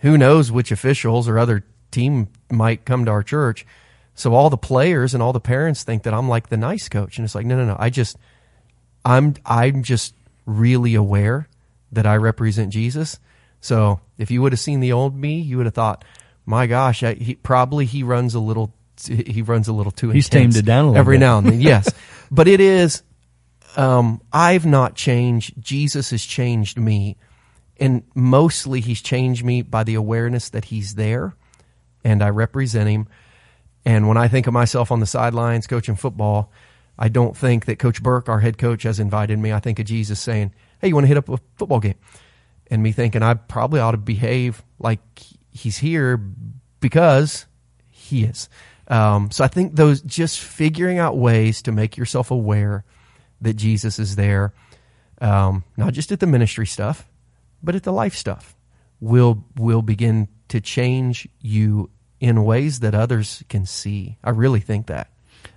Who 0.01 0.18
knows 0.18 0.51
which 0.51 0.72
officials 0.72 1.28
or 1.28 1.39
other 1.39 1.66
team 1.92 2.28
might 2.51 2.86
come 2.86 3.06
to 3.06 3.12
our 3.12 3.24
church. 3.24 3.66
So 4.13 4.34
all 4.34 4.50
the 4.50 4.58
players 4.58 5.13
and 5.13 5.24
all 5.24 5.34
the 5.34 5.39
parents 5.39 5.84
think 5.84 6.04
that 6.04 6.13
I'm 6.13 6.28
like 6.28 6.50
the 6.50 6.58
nice 6.58 6.89
coach. 6.89 7.18
And 7.18 7.25
it's 7.25 7.36
like, 7.36 7.46
no, 7.46 7.56
no, 7.58 7.66
no. 7.66 7.75
I 7.80 7.89
just, 7.89 8.18
I'm, 9.06 9.36
I'm 9.46 9.84
just 9.84 10.13
really 10.46 10.96
aware 10.96 11.48
that 11.92 12.06
I 12.06 12.18
represent 12.18 12.74
Jesus. 12.74 13.20
So 13.62 14.00
if 14.18 14.30
you 14.30 14.42
would 14.42 14.51
have 14.51 14.60
seen 14.60 14.80
the 14.80 14.92
old 14.92 15.16
me, 15.16 15.39
you 15.39 15.58
would 15.58 15.66
have 15.66 15.75
thought, 15.75 16.06
my 16.46 16.68
gosh, 16.68 17.04
I, 17.04 17.13
he, 17.13 17.36
probably 17.36 17.86
he 17.86 18.04
runs 18.04 18.36
a 18.36 18.39
little, 18.39 18.74
he 19.08 19.41
runs 19.41 19.68
a 19.68 19.74
little 19.74 19.91
too 19.91 20.10
He's 20.10 20.27
intense 20.27 20.56
tamed 20.56 20.63
it 20.63 20.68
down 20.68 20.86
a 20.86 20.88
little 20.89 21.00
every 21.00 21.15
bit. 21.18 21.22
now 21.22 21.38
and 21.39 21.48
then. 21.48 21.62
Yes. 21.62 21.91
but 22.32 22.48
it 22.48 22.60
is, 22.60 23.03
um, 23.75 24.22
I've 24.32 24.65
not 24.65 24.96
changed. 24.96 25.53
Jesus 25.60 26.12
has 26.12 26.24
changed 26.24 26.77
me. 26.77 27.18
And 27.82 28.03
mostly 28.13 28.82
he's 28.82 29.01
changed 29.01 29.46
me 29.46 29.62
by 29.62 29.84
the 29.86 29.96
awareness 29.96 30.50
that 30.50 30.65
he's 30.65 30.96
there 30.96 31.34
and 32.03 32.24
I 32.24 32.29
represent 32.29 32.89
him. 32.89 33.08
And 33.86 34.08
when 34.08 34.18
I 34.18 34.27
think 34.27 34.48
of 34.48 34.53
myself 34.53 34.91
on 34.91 35.00
the 35.00 35.06
sidelines 35.06 35.68
coaching 35.68 35.96
football, 35.96 36.51
I 36.98 37.08
don't 37.08 37.36
think 37.36 37.65
that 37.65 37.79
Coach 37.79 38.03
Burke, 38.03 38.27
our 38.27 38.39
head 38.41 38.58
coach, 38.58 38.84
has 38.84 39.00
invited 39.00 39.39
me. 39.39 39.53
I 39.53 39.60
think 39.60 39.79
of 39.79 39.86
Jesus 39.86 40.20
saying, 40.20 40.53
Hey, 40.82 40.89
you 40.89 40.96
want 40.96 41.06
to 41.06 41.08
hit 41.08 41.18
up 41.18 41.29
a 41.29 41.39
football 41.56 41.79
game? 41.79 41.96
And 42.68 42.84
me 42.84 42.91
thinking 42.91 43.24
I 43.24 43.34
probably 43.34 43.79
ought 43.79 43.91
to 43.91 43.98
behave 43.98 44.62
like 44.77 45.00
he's 45.51 45.77
here 45.77 46.18
because 46.82 47.46
he 47.88 48.25
is. 48.25 48.50
Um, 48.89 49.29
so 49.31 49.43
I 49.43 49.48
think 49.48 49.75
those 49.75 50.01
just 50.01 50.39
figuring 50.39 50.98
out 50.98 51.17
ways 51.17 51.62
to 51.63 51.72
make 51.72 51.96
yourself 51.96 52.31
aware 52.31 52.84
that 53.41 53.53
Jesus 53.53 54.00
is 54.00 54.15
there, 54.15 54.53
um, 55.22 55.63
not 55.77 55.93
just 55.93 56.12
at 56.12 56.19
the 56.19 56.27
ministry 56.27 56.65
stuff, 56.65 57.08
but 57.62 57.75
at 57.75 57.84
the 57.84 57.93
life 57.93 58.15
stuff, 58.15 58.55
will 59.00 59.43
will 59.55 59.81
begin 59.81 60.27
to 60.50 60.60
change 60.60 61.27
you 61.39 61.89
in 62.19 62.43
ways 62.43 62.79
that 62.79 62.96
others 62.96 63.43
can 63.48 63.65
see. 63.65 64.17
I 64.24 64.31
really 64.31 64.60
think 64.60 64.88
that. 64.88 65.10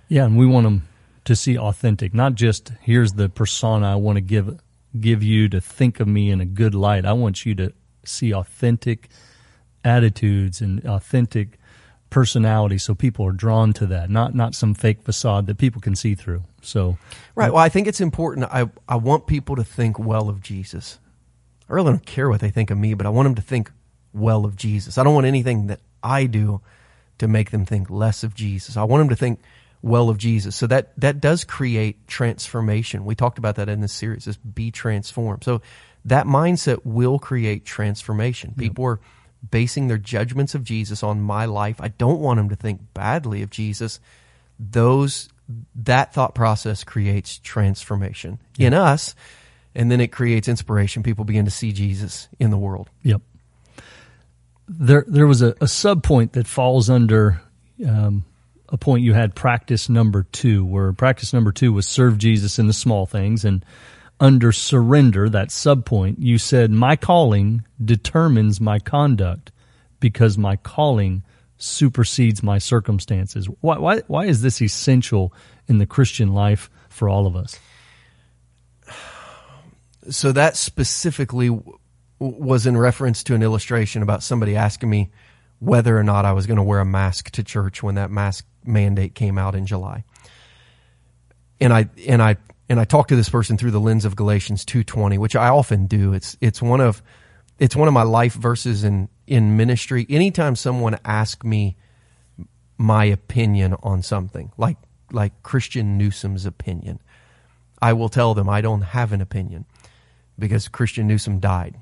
Yeah, 0.07 0.25
and 0.25 0.37
we 0.37 0.45
want 0.45 0.65
them 0.65 0.87
to 1.25 1.35
see 1.35 1.57
authentic, 1.57 2.13
not 2.13 2.35
just 2.35 2.71
here's 2.81 3.13
the 3.13 3.29
persona 3.29 3.91
I 3.91 3.95
want 3.95 4.17
to 4.17 4.21
give 4.21 4.59
give 4.99 5.23
you 5.23 5.49
to 5.49 5.59
think 5.59 5.99
of 5.99 6.07
me 6.07 6.29
in 6.29 6.39
a 6.39 6.45
good 6.45 6.75
light. 6.75 7.05
I 7.05 7.13
want 7.13 7.45
you 7.45 7.55
to 7.55 7.73
see 8.05 8.33
authentic 8.33 9.09
attitudes 9.83 10.61
and 10.61 10.85
authentic 10.85 11.57
personality 12.13 12.77
so 12.77 12.93
people 12.93 13.25
are 13.25 13.31
drawn 13.31 13.73
to 13.73 13.87
that, 13.87 14.07
not 14.09 14.35
not 14.35 14.53
some 14.53 14.75
fake 14.75 15.01
facade 15.01 15.47
that 15.47 15.57
people 15.57 15.81
can 15.81 15.95
see 15.95 16.13
through. 16.13 16.43
So 16.61 16.97
Right. 17.35 17.51
Well, 17.51 17.63
I 17.63 17.69
think 17.69 17.87
it's 17.87 17.99
important. 17.99 18.45
I, 18.51 18.69
I 18.87 18.97
want 18.97 19.25
people 19.25 19.55
to 19.55 19.63
think 19.63 19.97
well 19.97 20.29
of 20.29 20.39
Jesus. 20.39 20.99
I 21.67 21.73
really 21.73 21.89
don't 21.91 22.05
care 22.05 22.29
what 22.29 22.39
they 22.39 22.51
think 22.51 22.69
of 22.69 22.77
me, 22.77 22.93
but 22.93 23.07
I 23.07 23.09
want 23.09 23.25
them 23.25 23.35
to 23.35 23.41
think 23.41 23.71
well 24.13 24.45
of 24.45 24.55
Jesus. 24.55 24.99
I 24.99 25.03
don't 25.03 25.15
want 25.15 25.25
anything 25.25 25.67
that 25.67 25.79
I 26.03 26.27
do 26.27 26.61
to 27.17 27.27
make 27.27 27.49
them 27.49 27.65
think 27.65 27.89
less 27.89 28.23
of 28.23 28.35
Jesus. 28.35 28.77
I 28.77 28.83
want 28.83 29.01
them 29.01 29.09
to 29.09 29.15
think 29.15 29.39
well 29.81 30.09
of 30.09 30.19
Jesus. 30.19 30.55
So 30.55 30.67
that, 30.67 30.93
that 30.99 31.19
does 31.19 31.43
create 31.43 32.07
transformation. 32.07 33.05
We 33.05 33.15
talked 33.15 33.39
about 33.39 33.55
that 33.55 33.69
in 33.69 33.81
this 33.81 33.93
series, 33.93 34.27
is 34.27 34.37
be 34.37 34.69
transformed. 34.69 35.43
So 35.43 35.61
that 36.05 36.27
mindset 36.27 36.81
will 36.85 37.17
create 37.17 37.65
transformation. 37.65 38.53
People 38.55 38.85
are 38.85 38.99
basing 39.49 39.87
their 39.87 39.97
judgments 39.97 40.55
of 40.55 40.63
Jesus 40.63 41.03
on 41.03 41.21
my 41.21 41.45
life. 41.45 41.81
I 41.81 41.89
don't 41.89 42.19
want 42.19 42.37
them 42.37 42.49
to 42.49 42.55
think 42.55 42.93
badly 42.93 43.41
of 43.41 43.49
Jesus. 43.49 43.99
Those, 44.59 45.29
that 45.75 46.13
thought 46.13 46.35
process 46.35 46.83
creates 46.83 47.39
transformation 47.39 48.39
in 48.57 48.73
us. 48.73 49.15
And 49.75 49.89
then 49.89 49.99
it 50.01 50.11
creates 50.11 50.47
inspiration. 50.47 51.01
People 51.01 51.25
begin 51.25 51.45
to 51.45 51.51
see 51.51 51.71
Jesus 51.71 52.27
in 52.39 52.51
the 52.51 52.57
world. 52.57 52.89
Yep. 53.01 53.21
There, 54.67 55.03
there 55.07 55.27
was 55.27 55.41
a, 55.41 55.55
a 55.59 55.67
sub 55.67 56.03
point 56.03 56.33
that 56.33 56.47
falls 56.47 56.89
under 56.89 57.41
um, 57.85 58.23
a 58.69 58.77
point 58.77 59.03
you 59.03 59.13
had 59.13 59.35
practice 59.35 59.89
number 59.89 60.23
two, 60.31 60.65
where 60.65 60.93
practice 60.93 61.33
number 61.33 61.51
two 61.51 61.73
was 61.73 61.87
serve 61.87 62.17
Jesus 62.17 62.59
in 62.59 62.67
the 62.67 62.73
small 62.73 63.05
things, 63.05 63.45
and 63.45 63.63
under 64.19 64.51
surrender, 64.51 65.29
that 65.29 65.51
sub 65.51 65.85
point, 65.85 66.19
you 66.19 66.37
said, 66.37 66.71
"My 66.71 66.95
calling 66.95 67.63
determines 67.83 68.61
my 68.61 68.79
conduct, 68.79 69.51
because 69.99 70.37
my 70.37 70.55
calling 70.55 71.23
supersedes 71.57 72.43
my 72.43 72.57
circumstances." 72.57 73.47
Why, 73.61 73.77
why, 73.77 74.01
why 74.07 74.25
is 74.25 74.41
this 74.41 74.61
essential 74.61 75.33
in 75.67 75.77
the 75.77 75.85
Christian 75.85 76.33
life 76.33 76.69
for 76.89 77.09
all 77.09 77.27
of 77.27 77.35
us? 77.35 77.59
so 80.09 80.31
that 80.31 80.55
specifically 80.55 81.49
was 82.19 82.65
in 82.65 82.77
reference 82.77 83.23
to 83.23 83.35
an 83.35 83.43
illustration 83.43 84.01
about 84.01 84.23
somebody 84.23 84.55
asking 84.55 84.89
me 84.89 85.11
whether 85.59 85.97
or 85.97 86.03
not 86.03 86.25
I 86.25 86.33
was 86.33 86.45
going 86.45 86.57
to 86.57 86.63
wear 86.63 86.79
a 86.79 86.85
mask 86.85 87.31
to 87.31 87.43
church 87.43 87.81
when 87.81 87.95
that 87.95 88.11
mask 88.11 88.45
mandate 88.65 89.15
came 89.15 89.37
out 89.37 89.55
in 89.55 89.65
July. 89.65 90.03
And 91.59 91.73
I 91.73 91.89
and 92.07 92.21
I 92.21 92.37
and 92.73 92.79
I 92.79 92.85
talk 92.85 93.09
to 93.09 93.15
this 93.15 93.29
person 93.29 93.55
through 93.55 93.69
the 93.69 93.79
lens 93.79 94.03
of 94.03 94.15
Galatians 94.15 94.65
2:20, 94.65 95.19
which 95.19 95.35
I 95.35 95.49
often 95.49 95.85
do. 95.85 96.11
It's 96.11 96.35
it's 96.41 96.59
one 96.59 96.81
of 96.81 97.03
it's 97.59 97.75
one 97.75 97.87
of 97.87 97.93
my 97.93 98.01
life 98.01 98.33
verses 98.33 98.83
in 98.83 99.09
in 99.27 99.55
ministry. 99.55 100.07
Anytime 100.09 100.55
someone 100.55 100.97
asks 101.05 101.45
me 101.45 101.77
my 102.79 103.05
opinion 103.05 103.75
on 103.83 104.01
something, 104.01 104.51
like 104.57 104.77
like 105.11 105.43
Christian 105.43 105.99
Newsom's 105.99 106.47
opinion, 106.47 106.99
I 107.79 107.93
will 107.93 108.09
tell 108.09 108.33
them 108.33 108.49
I 108.49 108.61
don't 108.61 108.81
have 108.81 109.11
an 109.11 109.21
opinion 109.21 109.65
because 110.39 110.67
Christian 110.67 111.07
Newsom 111.07 111.39
died. 111.39 111.75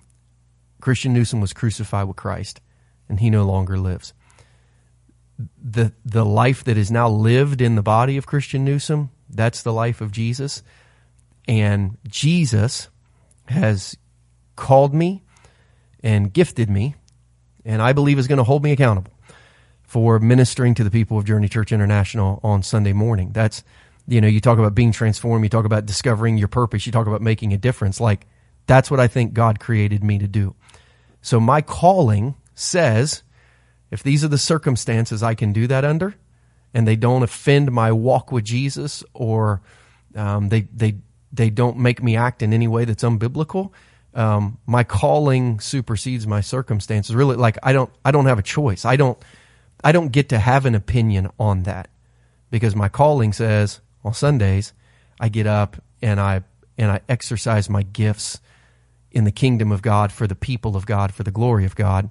Christian 0.81 1.13
Newsom 1.13 1.39
was 1.39 1.53
crucified 1.53 2.09
with 2.09 2.17
Christ 2.17 2.59
and 3.07 3.21
he 3.21 3.29
no 3.29 3.45
longer 3.45 3.77
lives. 3.77 4.13
The 5.57 5.93
the 6.03 6.25
life 6.25 6.65
that 6.65 6.75
is 6.75 6.91
now 6.91 7.07
lived 7.07 7.61
in 7.61 7.75
the 7.75 7.81
body 7.81 8.17
of 8.17 8.27
Christian 8.27 8.65
Newsom, 8.65 9.09
that's 9.29 9.63
the 9.63 9.71
life 9.71 10.01
of 10.01 10.11
Jesus. 10.11 10.61
And 11.47 11.97
Jesus 12.07 12.89
has 13.45 13.97
called 14.55 14.93
me 14.93 15.23
and 16.03 16.31
gifted 16.31 16.69
me 16.69 16.95
and 17.65 17.81
I 17.81 17.93
believe 17.93 18.17
is 18.19 18.27
going 18.27 18.37
to 18.37 18.43
hold 18.43 18.63
me 18.63 18.71
accountable 18.71 19.13
for 19.83 20.19
ministering 20.19 20.73
to 20.75 20.83
the 20.83 20.91
people 20.91 21.17
of 21.17 21.25
Journey 21.25 21.49
Church 21.49 21.71
International 21.71 22.39
on 22.43 22.63
Sunday 22.63 22.93
morning. 22.93 23.31
That's 23.33 23.63
you 24.07 24.19
know, 24.19 24.27
you 24.27 24.41
talk 24.41 24.57
about 24.57 24.73
being 24.73 24.91
transformed, 24.91 25.43
you 25.45 25.49
talk 25.49 25.65
about 25.65 25.85
discovering 25.85 26.37
your 26.37 26.47
purpose, 26.47 26.85
you 26.85 26.91
talk 26.91 27.07
about 27.07 27.21
making 27.21 27.53
a 27.53 27.57
difference. 27.57 27.99
Like 27.99 28.25
that's 28.65 28.89
what 28.89 28.99
I 28.99 29.07
think 29.07 29.33
God 29.33 29.59
created 29.59 30.03
me 30.03 30.17
to 30.19 30.27
do. 30.27 30.55
So 31.21 31.39
my 31.39 31.61
calling 31.61 32.35
says 32.55 33.23
if 33.91 34.01
these 34.01 34.23
are 34.23 34.27
the 34.27 34.37
circumstances 34.37 35.21
I 35.21 35.35
can 35.35 35.53
do 35.53 35.67
that 35.67 35.85
under 35.85 36.15
and 36.73 36.87
they 36.87 36.95
don't 36.95 37.23
offend 37.23 37.71
my 37.71 37.91
walk 37.91 38.31
with 38.31 38.43
Jesus 38.43 39.03
or 39.13 39.61
um, 40.15 40.49
they 40.49 40.61
they 40.73 40.95
they 41.31 41.49
don't 41.49 41.77
make 41.77 42.03
me 42.03 42.15
act 42.15 42.41
in 42.41 42.53
any 42.53 42.67
way 42.67 42.85
that's 42.85 43.03
unbiblical, 43.03 43.71
um, 44.13 44.57
my 44.65 44.83
calling 44.83 45.59
supersedes 45.59 46.27
my 46.27 46.41
circumstances. 46.41 47.15
Really, 47.15 47.35
like 47.35 47.57
I 47.63 47.73
don't 47.73 47.89
I 48.03 48.11
don't 48.11 48.25
have 48.25 48.39
a 48.39 48.43
choice. 48.43 48.85
I 48.85 48.95
don't 48.95 49.17
I 49.83 49.91
don't 49.91 50.11
get 50.11 50.29
to 50.29 50.39
have 50.39 50.65
an 50.65 50.75
opinion 50.75 51.29
on 51.39 51.63
that 51.63 51.89
because 52.49 52.75
my 52.75 52.89
calling 52.89 53.33
says 53.33 53.79
on 54.03 54.13
Sundays 54.13 54.73
I 55.19 55.29
get 55.29 55.47
up 55.47 55.81
and 56.01 56.19
I 56.19 56.43
and 56.77 56.91
I 56.91 57.01
exercise 57.07 57.69
my 57.69 57.83
gifts 57.83 58.39
in 59.11 59.23
the 59.23 59.31
kingdom 59.31 59.71
of 59.71 59.81
God 59.81 60.11
for 60.11 60.27
the 60.27 60.35
people 60.35 60.75
of 60.75 60.85
God 60.85 61.13
for 61.13 61.23
the 61.23 61.31
glory 61.31 61.65
of 61.65 61.75
God. 61.75 62.09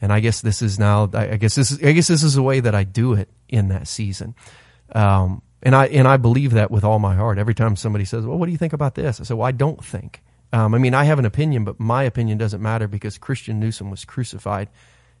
And 0.00 0.12
I 0.12 0.20
guess 0.20 0.40
this 0.40 0.62
is 0.62 0.78
now 0.78 1.10
I 1.12 1.36
guess 1.36 1.56
this 1.56 1.72
is 1.72 1.82
I 1.82 1.92
guess 1.92 2.06
this 2.06 2.22
is 2.22 2.34
the 2.34 2.42
way 2.42 2.60
that 2.60 2.74
I 2.76 2.84
do 2.84 3.14
it 3.14 3.28
in 3.48 3.68
that 3.68 3.88
season. 3.88 4.36
Um, 4.94 5.42
and 5.62 5.74
I 5.74 5.86
and 5.86 6.06
I 6.06 6.16
believe 6.16 6.52
that 6.52 6.70
with 6.70 6.84
all 6.84 6.98
my 6.98 7.14
heart. 7.14 7.38
Every 7.38 7.54
time 7.54 7.76
somebody 7.76 8.04
says, 8.04 8.24
"Well, 8.24 8.38
what 8.38 8.46
do 8.46 8.52
you 8.52 8.58
think 8.58 8.72
about 8.72 8.94
this?" 8.94 9.20
I 9.20 9.24
say, 9.24 9.34
"Well, 9.34 9.46
I 9.46 9.52
don't 9.52 9.84
think." 9.84 10.22
Um, 10.52 10.74
I 10.74 10.78
mean, 10.78 10.94
I 10.94 11.04
have 11.04 11.18
an 11.18 11.26
opinion, 11.26 11.64
but 11.64 11.78
my 11.78 12.04
opinion 12.04 12.38
doesn't 12.38 12.62
matter 12.62 12.88
because 12.88 13.18
Christian 13.18 13.60
Newsom 13.60 13.90
was 13.90 14.04
crucified, 14.04 14.68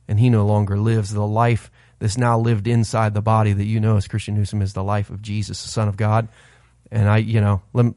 and 0.06 0.18
he 0.18 0.30
no 0.30 0.46
longer 0.46 0.78
lives. 0.78 1.12
The 1.12 1.26
life 1.26 1.70
that's 1.98 2.16
now 2.16 2.38
lived 2.38 2.66
inside 2.66 3.14
the 3.14 3.22
body 3.22 3.52
that 3.52 3.64
you 3.64 3.80
know 3.80 3.96
as 3.96 4.08
Christian 4.08 4.34
Newsom 4.34 4.62
is 4.62 4.72
the 4.72 4.84
life 4.84 5.10
of 5.10 5.20
Jesus, 5.20 5.62
the 5.62 5.68
Son 5.68 5.88
of 5.88 5.96
God. 5.96 6.28
And 6.90 7.08
I, 7.08 7.18
you 7.18 7.40
know, 7.40 7.60
let, 7.74 7.92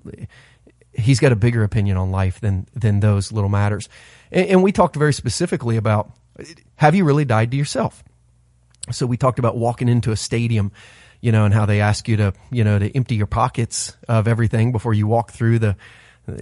he's 0.93 1.19
got 1.19 1.31
a 1.31 1.35
bigger 1.35 1.63
opinion 1.63 1.97
on 1.97 2.11
life 2.11 2.41
than 2.41 2.67
than 2.73 2.99
those 2.99 3.31
little 3.31 3.49
matters. 3.49 3.87
And, 4.31 4.47
and 4.47 4.63
we 4.63 4.71
talked 4.71 4.95
very 4.95 5.13
specifically 5.13 5.77
about 5.77 6.11
have 6.75 6.95
you 6.95 7.05
really 7.05 7.25
died 7.25 7.51
to 7.51 7.57
yourself? 7.57 8.03
So 8.91 9.05
we 9.05 9.15
talked 9.15 9.39
about 9.39 9.57
walking 9.57 9.87
into 9.87 10.11
a 10.11 10.17
stadium, 10.17 10.71
you 11.21 11.31
know, 11.31 11.45
and 11.45 11.53
how 11.53 11.65
they 11.65 11.81
ask 11.81 12.07
you 12.07 12.17
to, 12.17 12.33
you 12.51 12.63
know, 12.63 12.79
to 12.79 12.95
empty 12.95 13.15
your 13.15 13.27
pockets 13.27 13.95
of 14.07 14.27
everything 14.27 14.71
before 14.71 14.93
you 14.93 15.07
walk 15.07 15.31
through 15.31 15.59
the, 15.59 15.75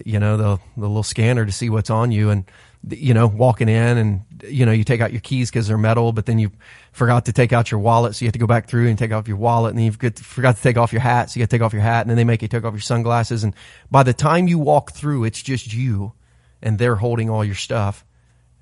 you 0.05 0.19
know, 0.19 0.37
the 0.37 0.59
the 0.75 0.87
little 0.87 1.03
scanner 1.03 1.45
to 1.45 1.51
see 1.51 1.69
what's 1.69 1.89
on 1.89 2.11
you, 2.11 2.29
and 2.29 2.45
you 2.87 3.13
know, 3.13 3.27
walking 3.27 3.67
in 3.67 3.97
and 3.97 4.21
you 4.43 4.65
know, 4.65 4.71
you 4.71 4.85
take 4.85 5.01
out 5.01 5.11
your 5.11 5.21
keys 5.21 5.49
because 5.49 5.67
they're 5.67 5.77
metal, 5.77 6.13
but 6.13 6.25
then 6.25 6.39
you 6.39 6.49
forgot 6.93 7.25
to 7.25 7.33
take 7.33 7.51
out 7.51 7.71
your 7.71 7.79
wallet, 7.79 8.15
so 8.15 8.23
you 8.23 8.27
have 8.27 8.33
to 8.33 8.39
go 8.39 8.47
back 8.47 8.67
through 8.67 8.87
and 8.87 8.97
take 8.97 9.11
off 9.11 9.27
your 9.27 9.37
wallet, 9.37 9.71
and 9.71 9.77
then 9.77 9.85
you've 9.85 10.15
forgot 10.17 10.55
to 10.55 10.61
take 10.61 10.77
off 10.77 10.93
your 10.93 11.01
hat, 11.01 11.29
so 11.29 11.37
you 11.39 11.45
got 11.45 11.49
to 11.49 11.55
take 11.57 11.61
off 11.61 11.73
your 11.73 11.81
hat, 11.81 12.01
and 12.01 12.09
then 12.09 12.17
they 12.17 12.23
make 12.23 12.41
you 12.41 12.47
take 12.47 12.63
off 12.63 12.73
your 12.73 12.79
sunglasses, 12.79 13.43
and 13.43 13.53
by 13.91 14.03
the 14.03 14.13
time 14.13 14.47
you 14.47 14.57
walk 14.57 14.91
through, 14.93 15.25
it's 15.25 15.41
just 15.41 15.73
you 15.73 16.13
and 16.61 16.77
they're 16.77 16.95
holding 16.95 17.29
all 17.29 17.43
your 17.43 17.55
stuff. 17.55 18.05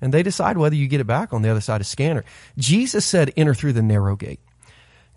And 0.00 0.14
they 0.14 0.22
decide 0.22 0.56
whether 0.56 0.76
you 0.76 0.86
get 0.86 1.00
it 1.00 1.06
back 1.06 1.32
on 1.32 1.42
the 1.42 1.48
other 1.48 1.60
side 1.60 1.80
of 1.80 1.86
scanner. 1.86 2.24
Jesus 2.56 3.04
said, 3.04 3.32
enter 3.36 3.54
through 3.54 3.72
the 3.72 3.82
narrow 3.82 4.14
gate. 4.14 4.40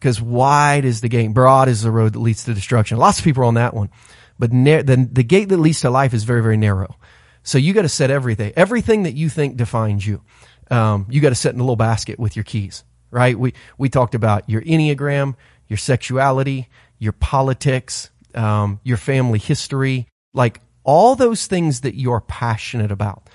Because 0.01 0.19
wide 0.19 0.83
is 0.83 1.01
the 1.01 1.09
gate, 1.09 1.31
broad 1.31 1.69
is 1.69 1.83
the 1.83 1.91
road 1.91 2.13
that 2.13 2.19
leads 2.19 2.45
to 2.45 2.55
destruction. 2.55 2.97
Lots 2.97 3.19
of 3.19 3.23
people 3.23 3.43
are 3.43 3.45
on 3.45 3.53
that 3.53 3.75
one. 3.75 3.91
But 4.39 4.49
the, 4.49 5.07
the 5.11 5.23
gate 5.23 5.49
that 5.49 5.57
leads 5.57 5.81
to 5.81 5.91
life 5.91 6.15
is 6.15 6.23
very, 6.23 6.41
very 6.41 6.57
narrow. 6.57 6.97
So 7.43 7.59
you 7.59 7.71
got 7.73 7.83
to 7.83 7.89
set 7.89 8.09
everything, 8.09 8.51
everything 8.55 9.03
that 9.03 9.13
you 9.13 9.29
think 9.29 9.57
defines 9.57 10.05
you. 10.05 10.23
Um, 10.71 11.05
you 11.07 11.21
got 11.21 11.29
to 11.29 11.35
set 11.35 11.53
in 11.53 11.59
a 11.59 11.63
little 11.63 11.75
basket 11.75 12.17
with 12.17 12.35
your 12.35 12.43
keys, 12.43 12.83
right? 13.11 13.37
We, 13.37 13.53
we 13.77 13.89
talked 13.89 14.15
about 14.15 14.49
your 14.49 14.63
Enneagram, 14.63 15.35
your 15.67 15.77
sexuality, 15.77 16.67
your 16.97 17.13
politics, 17.13 18.09
um, 18.33 18.79
your 18.83 18.97
family 18.97 19.37
history, 19.37 20.07
like 20.33 20.61
all 20.83 21.15
those 21.15 21.45
things 21.45 21.81
that 21.81 21.93
you're 21.93 22.21
passionate 22.21 22.91
about. 22.91 23.29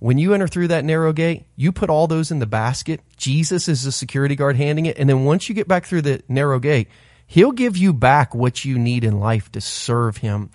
When 0.00 0.18
you 0.18 0.32
enter 0.34 0.46
through 0.46 0.68
that 0.68 0.84
narrow 0.84 1.12
gate, 1.12 1.46
you 1.56 1.72
put 1.72 1.90
all 1.90 2.06
those 2.06 2.30
in 2.30 2.38
the 2.38 2.46
basket. 2.46 3.00
Jesus 3.16 3.68
is 3.68 3.82
the 3.82 3.92
security 3.92 4.36
guard 4.36 4.56
handing 4.56 4.86
it. 4.86 4.98
And 4.98 5.08
then 5.08 5.24
once 5.24 5.48
you 5.48 5.54
get 5.54 5.68
back 5.68 5.86
through 5.86 6.02
the 6.02 6.22
narrow 6.28 6.60
gate, 6.60 6.88
he'll 7.26 7.52
give 7.52 7.76
you 7.76 7.92
back 7.92 8.34
what 8.34 8.64
you 8.64 8.78
need 8.78 9.04
in 9.04 9.18
life 9.18 9.50
to 9.52 9.60
serve 9.60 10.18
him 10.18 10.50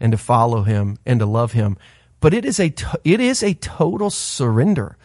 and 0.00 0.12
to 0.12 0.18
follow 0.18 0.62
him 0.62 0.98
and 1.06 1.20
to 1.20 1.26
love 1.26 1.52
him. 1.52 1.76
But 2.20 2.34
it 2.34 2.44
is 2.44 2.58
a, 2.58 2.74
it 3.04 3.20
is 3.20 3.42
a 3.42 3.54
total 3.54 4.10
surrender 4.10 4.96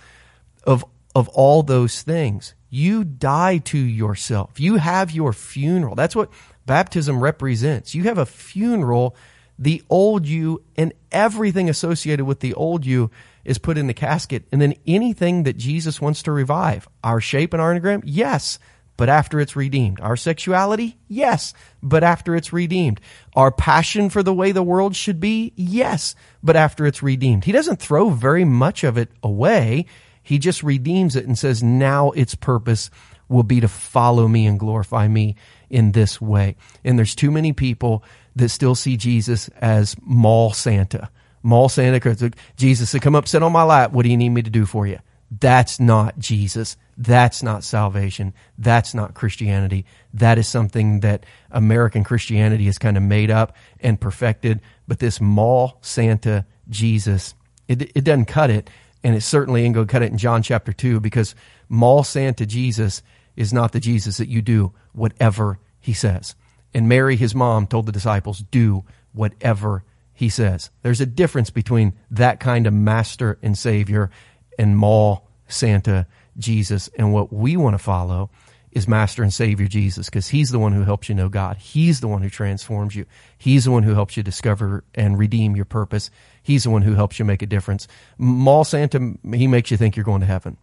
of, 0.63 0.83
of 1.13 1.29
all 1.29 1.61
those 1.61 2.01
things. 2.01 2.55
You 2.69 3.03
die 3.03 3.59
to 3.59 3.77
yourself. 3.77 4.59
You 4.59 4.77
have 4.77 5.11
your 5.11 5.33
funeral. 5.33 5.93
That's 5.93 6.15
what 6.15 6.31
baptism 6.65 7.19
represents. 7.19 7.93
You 7.93 8.03
have 8.03 8.17
a 8.17 8.25
funeral. 8.25 9.15
The 9.59 9.83
old 9.89 10.25
you 10.25 10.63
and 10.75 10.93
everything 11.11 11.69
associated 11.69 12.25
with 12.25 12.39
the 12.39 12.55
old 12.55 12.83
you 12.83 13.11
is 13.45 13.57
put 13.57 13.77
in 13.77 13.87
the 13.87 13.93
casket. 13.93 14.45
And 14.51 14.61
then 14.61 14.75
anything 14.87 15.43
that 15.43 15.57
Jesus 15.57 16.01
wants 16.01 16.23
to 16.23 16.31
revive, 16.31 16.87
our 17.03 17.19
shape 17.19 17.53
and 17.53 17.61
our 17.61 17.73
enneagram, 17.73 18.01
yes, 18.05 18.59
but 18.95 19.09
after 19.09 19.39
it's 19.39 19.55
redeemed. 19.55 19.99
Our 19.99 20.15
sexuality, 20.15 20.97
yes, 21.07 21.53
but 21.81 22.03
after 22.03 22.35
it's 22.35 22.53
redeemed. 22.53 23.01
Our 23.35 23.51
passion 23.51 24.09
for 24.09 24.23
the 24.23 24.33
way 24.33 24.51
the 24.51 24.63
world 24.63 24.95
should 24.95 25.19
be, 25.19 25.53
yes, 25.55 26.15
but 26.43 26.55
after 26.55 26.85
it's 26.85 27.03
redeemed. 27.03 27.45
He 27.45 27.51
doesn't 27.51 27.79
throw 27.79 28.09
very 28.09 28.45
much 28.45 28.83
of 28.83 28.97
it 28.97 29.11
away. 29.23 29.87
He 30.21 30.37
just 30.37 30.63
redeems 30.63 31.15
it 31.15 31.25
and 31.25 31.37
says, 31.37 31.63
now 31.63 32.11
its 32.11 32.35
purpose 32.35 32.89
will 33.27 33.43
be 33.43 33.59
to 33.61 33.67
follow 33.67 34.27
me 34.27 34.45
and 34.45 34.59
glorify 34.59 35.07
me 35.07 35.35
in 35.69 35.91
this 35.91 36.21
way. 36.21 36.55
And 36.83 36.97
there's 36.97 37.15
too 37.15 37.31
many 37.31 37.51
people 37.51 38.03
that 38.35 38.49
still 38.49 38.75
see 38.75 38.95
Jesus 38.95 39.49
as 39.59 39.95
mall 40.01 40.53
Santa 40.53 41.09
Mall 41.43 41.69
Santa 41.69 41.99
Cruz. 41.99 42.23
Jesus 42.55 42.89
said, 42.89 43.01
come 43.01 43.15
up, 43.15 43.27
sit 43.27 43.43
on 43.43 43.51
my 43.51 43.63
lap. 43.63 43.91
What 43.91 44.03
do 44.03 44.09
you 44.09 44.17
need 44.17 44.29
me 44.29 44.41
to 44.41 44.49
do 44.49 44.65
for 44.65 44.87
you? 44.87 44.99
That's 45.29 45.79
not 45.79 46.17
Jesus. 46.17 46.77
That's 46.97 47.41
not 47.41 47.63
salvation. 47.63 48.33
That's 48.57 48.93
not 48.93 49.13
Christianity. 49.13 49.85
That 50.13 50.37
is 50.37 50.47
something 50.47 50.99
that 51.01 51.25
American 51.51 52.03
Christianity 52.03 52.65
has 52.65 52.77
kind 52.77 52.97
of 52.97 53.03
made 53.03 53.31
up 53.31 53.55
and 53.79 53.99
perfected. 53.99 54.61
But 54.87 54.99
this 54.99 55.19
mall 55.19 55.79
Santa 55.81 56.45
Jesus, 56.69 57.33
it, 57.67 57.81
it 57.95 58.03
doesn't 58.03 58.25
cut 58.25 58.49
it. 58.49 58.69
And 59.03 59.15
it 59.15 59.21
certainly 59.21 59.63
ain't 59.63 59.73
going 59.75 59.87
to 59.87 59.91
cut 59.91 60.03
it 60.03 60.11
in 60.11 60.17
John 60.17 60.43
chapter 60.43 60.71
2 60.71 60.99
because 60.99 61.35
mall 61.67 62.03
Santa 62.03 62.45
Jesus 62.45 63.01
is 63.35 63.51
not 63.51 63.71
the 63.71 63.79
Jesus 63.79 64.17
that 64.17 64.29
you 64.29 64.41
do 64.41 64.71
whatever 64.93 65.59
he 65.79 65.93
says. 65.93 66.35
And 66.73 66.87
Mary, 66.87 67.15
his 67.15 67.35
mom, 67.35 67.67
told 67.67 67.85
the 67.85 67.91
disciples, 67.91 68.39
do 68.51 68.83
whatever 69.11 69.83
he 70.13 70.29
says. 70.29 70.69
There's 70.81 71.01
a 71.01 71.05
difference 71.05 71.49
between 71.49 71.93
that 72.11 72.39
kind 72.39 72.67
of 72.67 72.73
master 72.73 73.37
and 73.41 73.57
savior 73.57 74.11
and 74.57 74.77
mall 74.77 75.27
Santa 75.47 76.07
Jesus. 76.37 76.89
And 76.95 77.13
what 77.13 77.33
we 77.33 77.57
want 77.57 77.73
to 77.73 77.79
follow 77.79 78.29
is 78.71 78.87
master 78.87 79.21
and 79.21 79.33
savior 79.33 79.67
Jesus 79.67 80.07
because 80.09 80.29
he's 80.29 80.49
the 80.49 80.59
one 80.59 80.73
who 80.73 80.83
helps 80.83 81.07
you 81.07 81.15
know 81.15 81.29
God. 81.29 81.57
He's 81.57 81.99
the 81.99 82.07
one 82.07 82.21
who 82.21 82.29
transforms 82.29 82.95
you. 82.95 83.05
He's 83.37 83.65
the 83.65 83.71
one 83.71 83.83
who 83.83 83.93
helps 83.93 84.17
you 84.17 84.23
discover 84.23 84.83
and 84.95 85.17
redeem 85.17 85.55
your 85.55 85.65
purpose. 85.65 86.09
He's 86.41 86.63
the 86.63 86.71
one 86.71 86.81
who 86.81 86.95
helps 86.95 87.19
you 87.19 87.25
make 87.25 87.41
a 87.41 87.47
difference. 87.47 87.87
Mall 88.17 88.63
Santa, 88.63 89.13
he 89.31 89.47
makes 89.47 89.69
you 89.69 89.77
think 89.77 89.95
you're 89.95 90.03
going 90.03 90.21
to 90.21 90.27
heaven. 90.27 90.57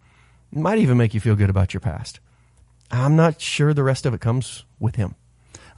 might 0.51 0.79
even 0.79 0.97
make 0.97 1.15
you 1.15 1.21
feel 1.21 1.37
good 1.37 1.51
about 1.51 1.73
your 1.73 1.81
past. 1.81 2.21
I'm 2.91 3.15
not 3.15 3.41
sure 3.41 3.73
the 3.73 3.85
rest 3.85 4.05
of 4.05 4.15
it 4.15 4.21
comes 4.21 4.65
with 4.81 4.97
him. 4.97 5.15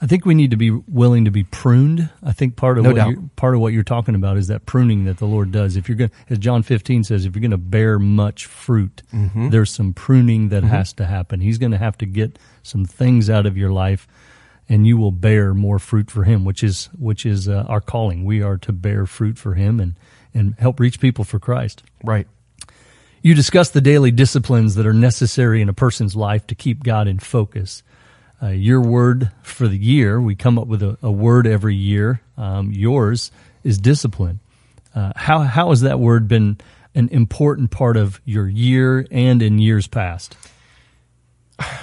I 0.02 0.06
think 0.06 0.26
we 0.26 0.34
need 0.34 0.50
to 0.50 0.56
be 0.56 0.70
willing 0.70 1.26
to 1.26 1.30
be 1.30 1.44
pruned. 1.44 2.10
I 2.24 2.32
think 2.32 2.56
part 2.56 2.76
of 2.76 2.82
No 2.82 2.92
what 2.92 3.36
part 3.36 3.54
of 3.54 3.60
what 3.60 3.72
you're 3.72 3.84
talking 3.84 4.16
about 4.16 4.36
is 4.36 4.48
that 4.48 4.66
pruning 4.66 5.04
that 5.04 5.18
the 5.18 5.26
Lord 5.26 5.52
does. 5.52 5.76
If 5.76 5.88
you're 5.88 5.96
going, 5.96 6.10
as 6.28 6.38
John 6.38 6.64
15 6.64 7.04
says, 7.04 7.24
if 7.24 7.36
you're 7.36 7.40
going 7.40 7.52
to 7.52 7.56
bear 7.56 8.00
much 8.00 8.46
fruit, 8.46 9.02
Mm-hmm. 9.14 9.50
there's 9.50 9.70
some 9.70 9.92
pruning 9.94 10.48
that 10.48 10.64
has 10.64 10.92
to 10.94 11.06
happen. 11.06 11.40
He's 11.40 11.58
going 11.58 11.70
to 11.70 11.78
have 11.78 11.96
to 11.98 12.06
get 12.06 12.36
some 12.64 12.84
things 12.84 13.30
out 13.30 13.46
of 13.46 13.56
your 13.56 13.70
life, 13.70 14.08
and 14.68 14.86
you 14.88 14.96
will 14.96 15.12
bear 15.12 15.54
more 15.54 15.78
fruit 15.78 16.10
for 16.10 16.24
Him, 16.24 16.44
which 16.44 16.64
is 16.64 16.86
which 16.98 17.24
is 17.24 17.48
uh, 17.48 17.64
our 17.68 17.80
calling. 17.80 18.24
We 18.24 18.42
are 18.42 18.58
to 18.58 18.72
bear 18.72 19.06
fruit 19.06 19.38
for 19.38 19.54
Him 19.54 19.78
and 19.78 19.94
and 20.34 20.56
help 20.58 20.80
reach 20.80 20.98
people 20.98 21.24
for 21.24 21.38
Christ. 21.38 21.84
Right. 22.02 22.26
You 23.22 23.34
discuss 23.34 23.70
the 23.70 23.80
daily 23.80 24.10
disciplines 24.10 24.74
that 24.74 24.84
are 24.84 24.92
necessary 24.92 25.62
in 25.62 25.68
a 25.68 25.72
person's 25.72 26.16
life 26.16 26.44
to 26.48 26.56
keep 26.56 26.82
God 26.82 27.06
in 27.06 27.20
focus. 27.20 27.84
Uh, 28.42 28.48
your 28.48 28.80
word 28.80 29.30
for 29.42 29.68
the 29.68 29.76
year, 29.76 30.20
we 30.20 30.34
come 30.34 30.58
up 30.58 30.66
with 30.66 30.82
a, 30.82 30.98
a 31.00 31.10
word 31.10 31.46
every 31.46 31.76
year. 31.76 32.20
Um, 32.36 32.72
yours 32.72 33.30
is 33.62 33.78
discipline. 33.78 34.40
Uh, 34.94 35.12
how 35.14 35.40
how 35.40 35.70
has 35.70 35.82
that 35.82 36.00
word 36.00 36.26
been 36.26 36.58
an 36.94 37.08
important 37.10 37.70
part 37.70 37.96
of 37.96 38.20
your 38.24 38.48
year 38.48 39.06
and 39.10 39.40
in 39.40 39.58
years 39.58 39.86
past? 39.86 40.36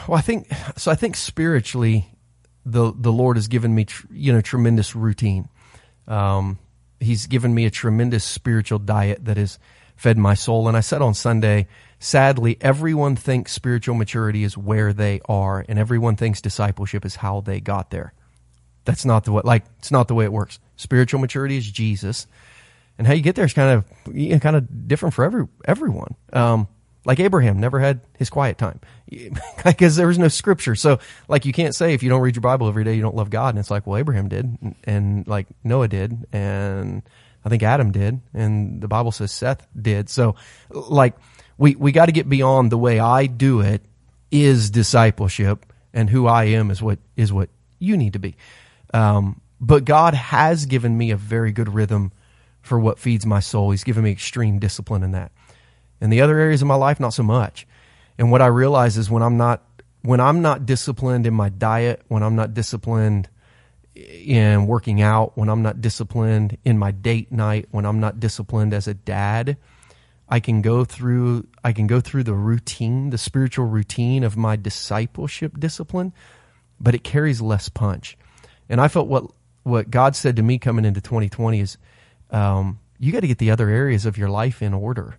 Well, 0.08 0.18
I 0.18 0.22
think 0.22 0.48
so. 0.76 0.92
I 0.92 0.96
think 0.96 1.16
spiritually, 1.16 2.08
the 2.66 2.92
the 2.94 3.12
Lord 3.12 3.38
has 3.38 3.48
given 3.48 3.74
me, 3.74 3.86
tr- 3.86 4.08
you 4.12 4.34
know, 4.34 4.42
tremendous 4.42 4.96
routine. 4.96 5.48
Um, 6.08 6.60
he's 7.00 7.28
given 7.28 7.54
me 7.54 7.66
a 7.66 7.72
tremendous 7.72 8.24
spiritual 8.26 8.80
diet 8.80 9.24
that 9.26 9.38
has 9.38 9.60
fed 9.96 10.18
my 10.18 10.34
soul. 10.34 10.68
And 10.68 10.76
I 10.76 10.82
said 10.82 11.02
on 11.02 11.14
Sunday, 11.14 11.68
sadly, 12.00 12.58
everyone 12.62 13.16
thinks 13.16 13.52
spiritual 13.52 13.96
maturity 13.96 14.44
is 14.44 14.58
where 14.58 14.94
they 14.94 15.22
are, 15.28 15.64
and 15.68 15.78
everyone 15.78 16.16
thinks 16.16 16.42
discipleship 16.42 17.06
is 17.06 17.18
how 17.18 17.42
they 17.42 17.60
got 17.60 17.92
there. 17.92 18.14
That's 18.86 19.06
not 19.06 19.26
the 19.26 19.32
way. 19.32 19.42
Like 19.44 19.66
it's 19.78 19.92
not 19.92 20.08
the 20.08 20.16
way 20.16 20.26
it 20.26 20.32
works. 20.32 20.60
Spiritual 20.78 21.20
maturity 21.20 21.58
is 21.58 21.70
Jesus, 21.70 22.26
and 22.98 23.06
how 23.06 23.14
you 23.14 23.22
get 23.22 23.36
there 23.36 23.46
is 23.46 23.54
kind 23.54 23.78
of 23.78 24.16
you 24.16 24.30
know, 24.30 24.40
kind 24.40 24.56
of 24.56 24.88
different 24.88 25.14
for 25.14 25.24
every 25.24 25.48
everyone. 25.66 26.16
Um, 26.34 26.68
like 27.06 27.20
Abraham 27.20 27.60
never 27.60 27.80
had 27.80 28.02
his 28.18 28.30
quiet 28.30 28.58
time 28.58 28.80
because 29.66 29.96
there 29.96 30.08
was 30.08 30.18
no 30.18 30.28
scripture. 30.28 30.76
So 30.76 31.00
like 31.28 31.46
you 31.46 31.54
can't 31.54 31.76
say 31.76 31.94
if 31.94 32.04
you 32.04 32.10
don't 32.10 32.22
read 32.22 32.36
your 32.36 32.42
Bible 32.42 32.68
every 32.68 32.84
day 32.84 32.96
you 32.96 33.02
don't 33.02 33.16
love 33.16 33.30
God. 33.30 33.50
And 33.50 33.60
it's 33.60 33.72
like, 33.72 33.88
well, 33.88 33.98
Abraham 33.98 34.28
did, 34.28 34.46
and, 34.62 34.76
and 34.84 35.28
like 35.28 35.48
Noah 35.64 35.88
did, 35.88 36.28
and 36.32 37.04
I 37.44 37.50
think 37.50 37.64
Adam 37.64 37.92
did, 37.92 38.20
and 38.34 38.82
the 38.82 38.88
Bible 38.88 39.12
says 39.12 39.32
Seth 39.32 39.66
did. 39.80 40.10
So 40.10 40.36
like 40.70 41.16
we 41.60 41.76
we 41.76 41.92
got 41.92 42.08
to 42.08 42.12
get 42.12 42.28
beyond 42.28 42.72
the 42.72 42.78
way 42.78 43.00
I 43.00 43.28
do 43.28 43.60
it 43.60 43.84
is 44.32 44.72
discipleship, 44.72 45.72
and 45.94 46.10
who 46.10 46.26
I 46.26 46.46
am 46.46 46.72
is 46.72 46.82
what 46.82 46.98
is 47.16 47.32
what 47.32 47.50
you 47.78 47.98
need 47.98 48.14
to 48.14 48.20
be. 48.20 48.36
Um, 48.94 49.42
but 49.62 49.86
God 49.86 50.14
has 50.14 50.66
given 50.66 50.98
me 50.98 51.12
a 51.12 51.18
very 51.18 51.52
good 51.52 51.72
rhythm 51.72 52.12
for 52.62 52.80
what 52.80 52.98
feeds 52.98 53.26
my 53.26 53.42
soul. 53.42 53.72
He's 53.72 53.84
given 53.84 54.04
me 54.04 54.12
extreme 54.12 54.60
discipline 54.60 55.04
in 55.04 55.12
that. 55.12 55.32
In 56.02 56.10
the 56.10 56.22
other 56.22 56.40
areas 56.40 56.62
of 56.62 56.68
my 56.68 56.76
life, 56.76 57.00
not 57.00 57.14
so 57.14 57.24
much. 57.24 57.68
And 58.18 58.32
what 58.32 58.42
I 58.42 58.48
realize 58.48 58.98
is 58.98 59.10
when 59.10 59.22
I'm 59.22 59.38
not 59.38 59.62
when 60.02 60.22
I'm 60.22 60.42
not 60.42 60.66
disciplined 60.66 61.28
in 61.28 61.34
my 61.34 61.50
diet, 61.50 62.02
when 62.08 62.24
I'm 62.24 62.38
not 62.38 62.54
disciplined 62.54 63.28
in 63.96 64.66
working 64.66 65.02
out, 65.02 65.38
when 65.38 65.50
I'm 65.50 65.62
not 65.62 65.82
disciplined 65.82 66.58
in 66.64 66.78
my 66.78 66.92
date 66.92 67.34
night, 67.34 67.68
when 67.72 67.86
I'm 67.86 68.00
not 68.00 68.22
disciplined 68.22 68.74
as 68.74 68.88
a 68.88 68.94
dad, 68.94 69.58
I 70.30 70.40
can 70.40 70.62
go 70.62 70.86
through 70.86 71.48
I 71.64 71.74
can 71.74 71.88
go 71.88 72.00
through 72.00 72.24
the 72.24 72.34
routine, 72.34 73.10
the 73.10 73.18
spiritual 73.18 73.66
routine 73.66 74.24
of 74.24 74.38
my 74.38 74.56
discipleship 74.56 75.60
discipline, 75.60 76.14
but 76.80 76.94
it 76.94 77.04
carries 77.04 77.42
less 77.42 77.68
punch. 77.68 78.18
And 78.70 78.80
I 78.80 78.88
felt 78.88 79.08
what 79.08 79.26
what 79.64 79.90
God 79.90 80.16
said 80.16 80.36
to 80.36 80.44
me 80.44 80.60
coming 80.60 80.86
into 80.86 81.02
2020 81.02 81.60
is, 81.60 81.78
um, 82.32 82.80
you 83.00 83.12
got 83.12 83.22
to 83.22 83.28
get 83.28 83.38
the 83.40 83.52
other 83.52 83.70
areas 83.70 84.06
of 84.06 84.18
your 84.18 84.30
life 84.30 84.62
in 84.62 84.74
order 84.74 85.18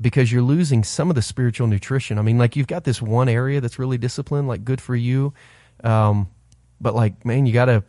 because 0.00 0.30
you're 0.30 0.42
losing 0.42 0.84
some 0.84 1.08
of 1.08 1.14
the 1.14 1.22
spiritual 1.22 1.66
nutrition. 1.66 2.18
I 2.18 2.22
mean, 2.22 2.38
like 2.38 2.56
you've 2.56 2.66
got 2.66 2.84
this 2.84 3.00
one 3.00 3.28
area 3.28 3.60
that's 3.60 3.78
really 3.78 3.98
disciplined, 3.98 4.48
like 4.48 4.64
good 4.64 4.80
for 4.80 4.94
you, 4.94 5.32
um, 5.82 6.28
but 6.80 6.94
like 6.94 7.24
man, 7.24 7.46
you 7.46 7.54
gotta 7.54 7.82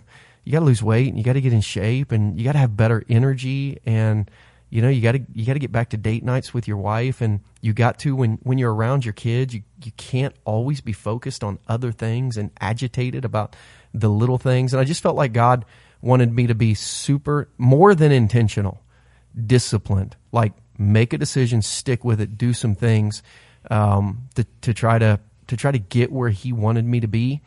you 0.46 0.54
gotta 0.54 0.66
lose 0.66 0.82
weight 0.82 1.10
and 1.10 1.18
you 1.18 1.24
gotta 1.24 1.42
get 1.42 1.52
in 1.52 1.62
shape 1.62 2.14
and 2.14 2.38
you 2.38 2.46
gotta 2.46 2.60
have 2.60 2.78
better 2.78 3.04
energy 3.10 3.80
and 3.86 4.30
you 4.74 4.82
know 4.82 4.90
you 4.90 5.02
gotta 5.02 5.22
you 5.34 5.46
gotta 5.46 5.60
get 5.60 5.72
back 5.72 5.90
to 5.90 5.98
date 5.98 6.24
nights 6.24 6.54
with 6.54 6.68
your 6.68 6.78
wife 6.78 7.22
and 7.22 7.42
you 7.62 7.74
got 7.74 8.00
to 8.00 8.16
when 8.16 8.40
when 8.44 8.58
you're 8.58 8.74
around 8.74 9.06
your 9.06 9.14
kids 9.14 9.54
you 9.54 9.64
you 9.84 9.92
can't 9.98 10.36
always 10.46 10.82
be 10.82 10.94
focused 10.94 11.44
on 11.44 11.60
other 11.68 11.92
things 11.92 12.38
and 12.38 12.52
agitated 12.60 13.24
about 13.26 13.56
the 13.94 14.10
little 14.10 14.38
things 14.38 14.74
and 14.74 14.82
I 14.82 14.84
just 14.84 15.04
felt 15.04 15.16
like 15.16 15.34
God 15.34 15.66
wanted 16.02 16.34
me 16.34 16.48
to 16.48 16.56
be 16.56 16.74
super 16.74 17.50
more 17.58 17.94
than 17.94 18.12
intentional 18.12 18.82
disciplined 19.46 20.16
like 20.32 20.54
make 20.78 21.14
a 21.14 21.18
decision, 21.18 21.62
stick 21.62 22.04
with 22.04 22.20
it, 22.22 22.38
do 22.38 22.54
some 22.54 22.76
things 22.76 23.24
um, 23.70 24.28
to, 24.36 24.46
to 24.62 24.74
try 24.74 25.00
to 25.00 25.20
to 25.48 25.58
try 25.58 25.72
to 25.72 25.80
get 25.80 26.12
where 26.12 26.30
He 26.30 26.54
wanted 26.54 26.86
me 26.86 27.00
to 27.02 27.08
be. 27.08 27.42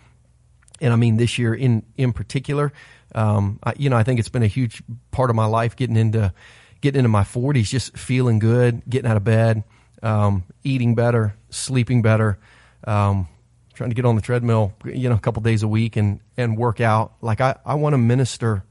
And 0.81 0.93
I 0.93 0.97
mean, 0.97 1.17
this 1.17 1.39
year 1.39 1.55
in 1.55 1.83
in 1.97 2.13
particular, 2.13 2.73
um, 3.15 3.59
I, 3.63 3.75
you 3.77 3.91
know, 3.91 3.97
I 3.97 4.03
think 4.03 4.21
it's 4.21 4.29
been 4.29 4.43
a 4.43 4.49
huge 4.49 4.83
part 5.11 5.31
of 5.31 5.37
my 5.37 5.47
life 5.47 5.77
getting 5.77 5.97
into 5.97 6.33
getting 6.81 6.99
into 6.99 7.09
my 7.09 7.23
40s, 7.23 7.65
just 7.65 7.97
feeling 7.97 8.39
good, 8.39 8.83
getting 8.89 9.11
out 9.11 9.17
of 9.17 9.25
bed, 9.25 9.65
um, 10.03 10.45
eating 10.63 10.95
better, 10.95 11.35
sleeping 11.51 12.03
better, 12.03 12.39
um, 12.85 13.29
trying 13.75 13.91
to 13.91 13.95
get 13.95 14.05
on 14.05 14.17
the 14.17 14.23
treadmill, 14.23 14.73
you 14.85 15.09
know, 15.09 15.15
a 15.15 15.21
couple 15.21 15.43
days 15.43 15.63
a 15.63 15.69
week 15.69 15.97
and 15.97 16.21
and 16.37 16.57
work 16.57 16.81
out. 16.81 17.15
Like 17.21 17.41
I, 17.41 17.57
I 17.65 17.75
want 17.75 17.95
to 17.95 17.99
minister 17.99 18.65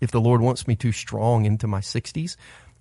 if 0.00 0.10
the 0.10 0.20
Lord 0.20 0.40
wants 0.40 0.66
me 0.66 0.76
to 0.76 0.92
strong 0.92 1.44
into 1.44 1.66
my 1.66 1.80
60s. 1.80 2.36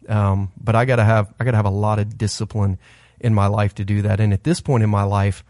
Um, 0.10 0.52
but 0.60 0.76
I 0.76 0.86
gotta 0.86 1.04
have 1.04 1.34
I 1.40 1.44
gotta 1.44 1.58
have 1.58 1.66
a 1.66 1.70
lot 1.70 2.00
of 2.00 2.18
discipline 2.18 2.80
in 3.20 3.34
my 3.34 3.48
life 3.48 3.76
to 3.76 3.86
do 3.86 4.02
that. 4.04 4.20
And 4.20 4.34
at 4.34 4.44
this 4.44 4.60
point 4.62 4.84
in 4.84 4.90
my 4.90 5.04
life, 5.04 5.44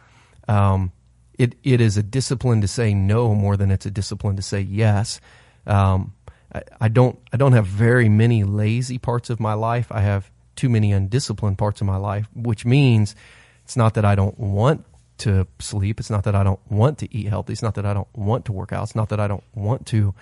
um, 0.47 0.91
it 1.39 1.55
it 1.63 1.81
is 1.81 1.97
a 1.97 2.03
discipline 2.03 2.61
to 2.61 2.67
say 2.67 2.93
no 2.93 3.33
more 3.33 3.55
than 3.55 3.71
it's 3.71 3.85
a 3.85 3.91
discipline 3.91 4.35
to 4.35 4.41
say 4.41 4.61
yes. 4.61 5.21
Um, 5.65 6.13
I, 6.53 6.63
I 6.81 6.87
don't 6.87 7.19
I 7.31 7.37
don't 7.37 7.53
have 7.53 7.65
very 7.65 8.09
many 8.09 8.43
lazy 8.43 8.97
parts 8.97 9.29
of 9.29 9.39
my 9.39 9.53
life. 9.53 9.91
I 9.91 10.01
have 10.01 10.29
too 10.55 10.69
many 10.69 10.91
undisciplined 10.91 11.57
parts 11.57 11.81
of 11.81 11.87
my 11.87 11.97
life, 11.97 12.27
which 12.35 12.65
means 12.65 13.15
it's 13.63 13.77
not 13.77 13.93
that 13.95 14.05
I 14.05 14.15
don't 14.15 14.37
want 14.39 14.85
to 15.19 15.47
sleep. 15.59 15.99
It's 15.99 16.09
not 16.09 16.23
that 16.23 16.35
I 16.35 16.43
don't 16.43 16.59
want 16.69 16.97
to 16.99 17.15
eat 17.15 17.27
healthy. 17.27 17.53
It's 17.53 17.61
not 17.61 17.75
that 17.75 17.85
I 17.85 17.93
don't 17.93 18.07
want 18.15 18.45
to 18.45 18.51
work 18.51 18.73
out. 18.73 18.83
It's 18.83 18.95
not 18.95 19.09
that 19.09 19.19
I 19.19 19.27
don't 19.27 19.43
want 19.53 19.85
to 19.87 20.13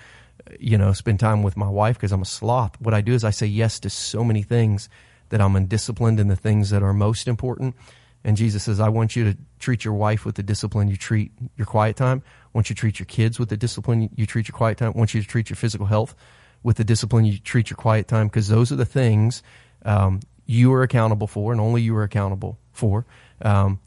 you 0.59 0.77
know, 0.77 0.93
spend 0.93 1.19
time 1.19 1.43
with 1.43 1.57
my 1.57 1.67
wife 1.67 1.97
because 1.97 2.11
I'm 2.11 2.21
a 2.21 2.25
sloth. 2.25 2.79
What 2.79 2.93
I 2.93 3.01
do 3.01 3.13
is 3.13 3.23
I 3.23 3.29
say 3.29 3.45
yes 3.45 3.79
to 3.81 3.89
so 3.89 4.23
many 4.23 4.43
things 4.43 4.89
that 5.29 5.41
I'm 5.41 5.55
undisciplined 5.55 6.19
in 6.19 6.27
the 6.27 6.35
things 6.35 6.69
that 6.71 6.81
are 6.81 6.93
most 6.93 7.27
important. 7.27 7.75
And 8.23 8.35
Jesus 8.35 8.63
says, 8.63 8.79
I 8.79 8.89
want 8.89 9.15
you 9.15 9.31
to 9.31 9.37
treat 9.59 9.85
your 9.85 9.93
wife 9.93 10.25
with 10.25 10.35
the 10.35 10.43
discipline 10.43 10.87
you 10.87 10.97
treat 10.97 11.31
your 11.55 11.65
quiet 11.65 11.95
time. 11.95 12.23
I 12.49 12.57
want 12.57 12.69
you 12.69 12.75
treat 12.75 12.99
your 12.99 13.05
kids 13.05 13.38
with 13.38 13.49
the 13.49 13.57
discipline 13.57 14.09
you 14.15 14.25
treat 14.25 14.47
your 14.47 14.55
quiet 14.55 14.79
time. 14.79 14.93
I 14.95 14.97
want 14.97 15.13
you 15.13 15.23
treat 15.23 15.49
your 15.49 15.55
physical 15.55 15.85
health 15.85 16.15
with 16.63 16.77
the 16.77 16.83
discipline 16.83 17.25
you 17.25 17.38
treat 17.38 17.69
your 17.69 17.77
quiet 17.77 18.07
time 18.07 18.27
because 18.27 18.47
those 18.47 18.71
are 18.71 18.75
the 18.75 18.85
things 18.85 19.43
um, 19.85 20.19
you 20.45 20.73
are 20.73 20.81
accountable 20.81 21.27
for 21.27 21.51
and 21.51 21.62
only 21.62 21.81
you 21.81 21.95
are 21.95 22.03
accountable 22.03 22.57
for. 22.71 23.05
Um, 23.41 23.79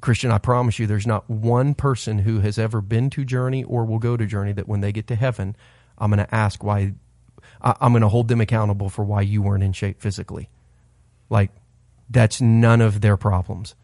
Christian, 0.00 0.30
I 0.30 0.38
promise 0.38 0.78
you, 0.78 0.86
there's 0.86 1.06
not 1.06 1.28
one 1.28 1.74
person 1.74 2.18
who 2.18 2.40
has 2.40 2.58
ever 2.58 2.80
been 2.80 3.10
to 3.10 3.24
Journey 3.24 3.64
or 3.64 3.84
will 3.84 3.98
go 3.98 4.16
to 4.16 4.26
Journey 4.26 4.52
that 4.52 4.68
when 4.68 4.80
they 4.80 4.92
get 4.92 5.06
to 5.08 5.16
heaven, 5.16 5.56
I'm 5.96 6.10
going 6.10 6.24
to 6.24 6.34
ask 6.34 6.62
why, 6.62 6.94
I'm 7.60 7.92
going 7.92 8.02
to 8.02 8.08
hold 8.08 8.28
them 8.28 8.40
accountable 8.40 8.90
for 8.90 9.04
why 9.04 9.22
you 9.22 9.42
weren't 9.42 9.64
in 9.64 9.72
shape 9.72 10.00
physically. 10.00 10.50
Like, 11.30 11.50
that's 12.08 12.40
none 12.40 12.80
of 12.80 13.00
their 13.00 13.16
problems. 13.16 13.74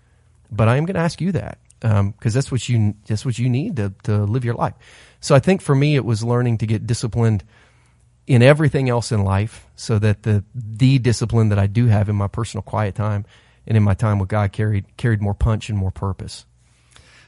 But 0.50 0.68
I 0.68 0.76
am 0.76 0.86
going 0.86 0.94
to 0.94 1.00
ask 1.00 1.20
you 1.20 1.32
that 1.32 1.58
because 1.84 2.00
um, 2.00 2.14
that's 2.22 2.50
what 2.50 2.66
you 2.66 2.94
that's 3.06 3.26
what 3.26 3.38
you 3.38 3.50
need 3.50 3.76
to 3.76 3.92
to 4.04 4.24
live 4.24 4.44
your 4.44 4.54
life. 4.54 4.74
So 5.20 5.34
I 5.34 5.38
think 5.38 5.60
for 5.60 5.74
me, 5.74 5.96
it 5.96 6.04
was 6.04 6.24
learning 6.24 6.58
to 6.58 6.66
get 6.66 6.86
disciplined 6.86 7.44
in 8.26 8.42
everything 8.42 8.88
else 8.88 9.12
in 9.12 9.22
life, 9.22 9.66
so 9.76 9.98
that 9.98 10.22
the 10.22 10.44
the 10.54 10.98
discipline 10.98 11.50
that 11.50 11.58
I 11.58 11.66
do 11.66 11.86
have 11.86 12.08
in 12.08 12.16
my 12.16 12.28
personal 12.28 12.62
quiet 12.62 12.94
time 12.94 13.26
and 13.66 13.76
in 13.76 13.82
my 13.82 13.92
time 13.92 14.18
with 14.18 14.30
God 14.30 14.52
carried 14.52 14.96
carried 14.96 15.20
more 15.20 15.34
punch 15.34 15.68
and 15.68 15.76
more 15.76 15.90
purpose. 15.90 16.46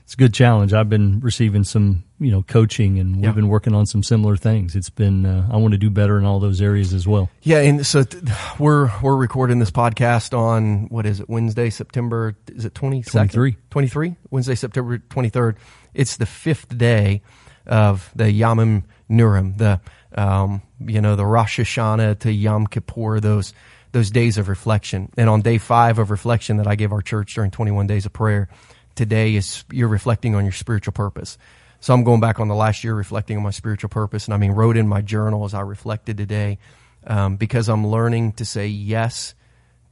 It's 0.06 0.14
a 0.14 0.18
good 0.18 0.32
challenge. 0.32 0.72
I've 0.72 0.88
been 0.88 1.18
receiving 1.18 1.64
some, 1.64 2.04
you 2.20 2.30
know, 2.30 2.44
coaching, 2.44 3.00
and 3.00 3.16
we've 3.16 3.24
yeah. 3.24 3.32
been 3.32 3.48
working 3.48 3.74
on 3.74 3.86
some 3.86 4.04
similar 4.04 4.36
things. 4.36 4.76
It's 4.76 4.88
been 4.88 5.26
uh, 5.26 5.48
I 5.50 5.56
want 5.56 5.72
to 5.72 5.78
do 5.78 5.90
better 5.90 6.16
in 6.16 6.24
all 6.24 6.38
those 6.38 6.62
areas 6.62 6.94
as 6.94 7.08
well. 7.08 7.28
Yeah, 7.42 7.58
and 7.58 7.84
so 7.84 8.04
th- 8.04 8.22
we're 8.60 8.88
we're 9.02 9.16
recording 9.16 9.58
this 9.58 9.72
podcast 9.72 10.32
on 10.32 10.88
what 10.90 11.06
is 11.06 11.18
it 11.18 11.28
Wednesday, 11.28 11.70
September 11.70 12.36
is 12.46 12.64
it 12.64 12.72
twenty 12.72 13.02
twenty 13.02 13.26
three 13.26 13.56
twenty 13.70 13.88
three 13.88 14.14
Wednesday, 14.30 14.54
September 14.54 14.98
twenty 14.98 15.28
third. 15.28 15.56
It's 15.92 16.18
the 16.18 16.26
fifth 16.26 16.78
day 16.78 17.22
of 17.66 18.08
the 18.14 18.26
Yamim 18.26 18.84
Noraim, 19.10 19.58
the 19.58 19.80
um, 20.14 20.62
you 20.86 21.00
know 21.00 21.16
the 21.16 21.26
Rosh 21.26 21.58
Hashanah 21.58 22.20
to 22.20 22.30
Yom 22.30 22.68
Kippur, 22.68 23.18
those 23.18 23.52
those 23.90 24.12
days 24.12 24.38
of 24.38 24.48
reflection. 24.48 25.10
And 25.16 25.28
on 25.28 25.42
day 25.42 25.58
five 25.58 25.98
of 25.98 26.12
reflection 26.12 26.58
that 26.58 26.68
I 26.68 26.76
gave 26.76 26.92
our 26.92 27.02
church 27.02 27.34
during 27.34 27.50
21 27.50 27.88
days 27.88 28.06
of 28.06 28.12
prayer, 28.12 28.48
today 28.96 29.36
is 29.36 29.64
you're 29.70 29.88
reflecting 29.88 30.34
on 30.34 30.44
your 30.44 30.52
spiritual 30.52 30.92
purpose. 30.92 31.38
So 31.80 31.94
I'm 31.94 32.04
going 32.04 32.20
back 32.20 32.40
on 32.40 32.48
the 32.48 32.54
last 32.54 32.82
year 32.82 32.94
reflecting 32.94 33.36
on 33.36 33.42
my 33.42 33.50
spiritual 33.50 33.90
purpose. 33.90 34.24
And 34.24 34.34
I 34.34 34.38
mean, 34.38 34.52
wrote 34.52 34.76
in 34.76 34.88
my 34.88 35.02
journal 35.02 35.44
as 35.44 35.54
I 35.54 35.60
reflected 35.60 36.16
today, 36.16 36.58
um, 37.06 37.36
because 37.36 37.68
I'm 37.68 37.86
learning 37.86 38.32
to 38.32 38.44
say 38.44 38.66
yes 38.66 39.34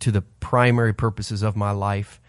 to 0.01 0.11
the 0.11 0.23
primary 0.23 0.93
purposes 0.93 1.43
of 1.43 1.55
my 1.55 1.71
life. 1.71 2.21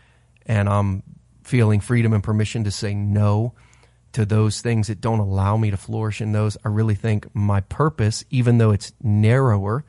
And 0.46 0.70
I'm 0.70 1.02
feeling 1.44 1.80
freedom 1.80 2.14
and 2.14 2.24
permission 2.24 2.66
to 2.66 2.72
say 2.72 2.94
no 2.94 3.54
to 4.12 4.26
those 4.26 4.62
things 4.62 4.88
that 4.88 5.02
don't 5.02 5.20
allow 5.20 5.58
me 5.58 5.72
to 5.72 5.78
flourish 5.78 6.22
in 6.22 6.32
those. 6.32 6.58
I 6.64 6.70
really 6.70 6.96
think 6.96 7.34
my 7.34 7.62
purpose, 7.62 8.24
even 8.30 8.60
though 8.60 8.72
it's 8.72 8.94
narrower, 9.02 9.84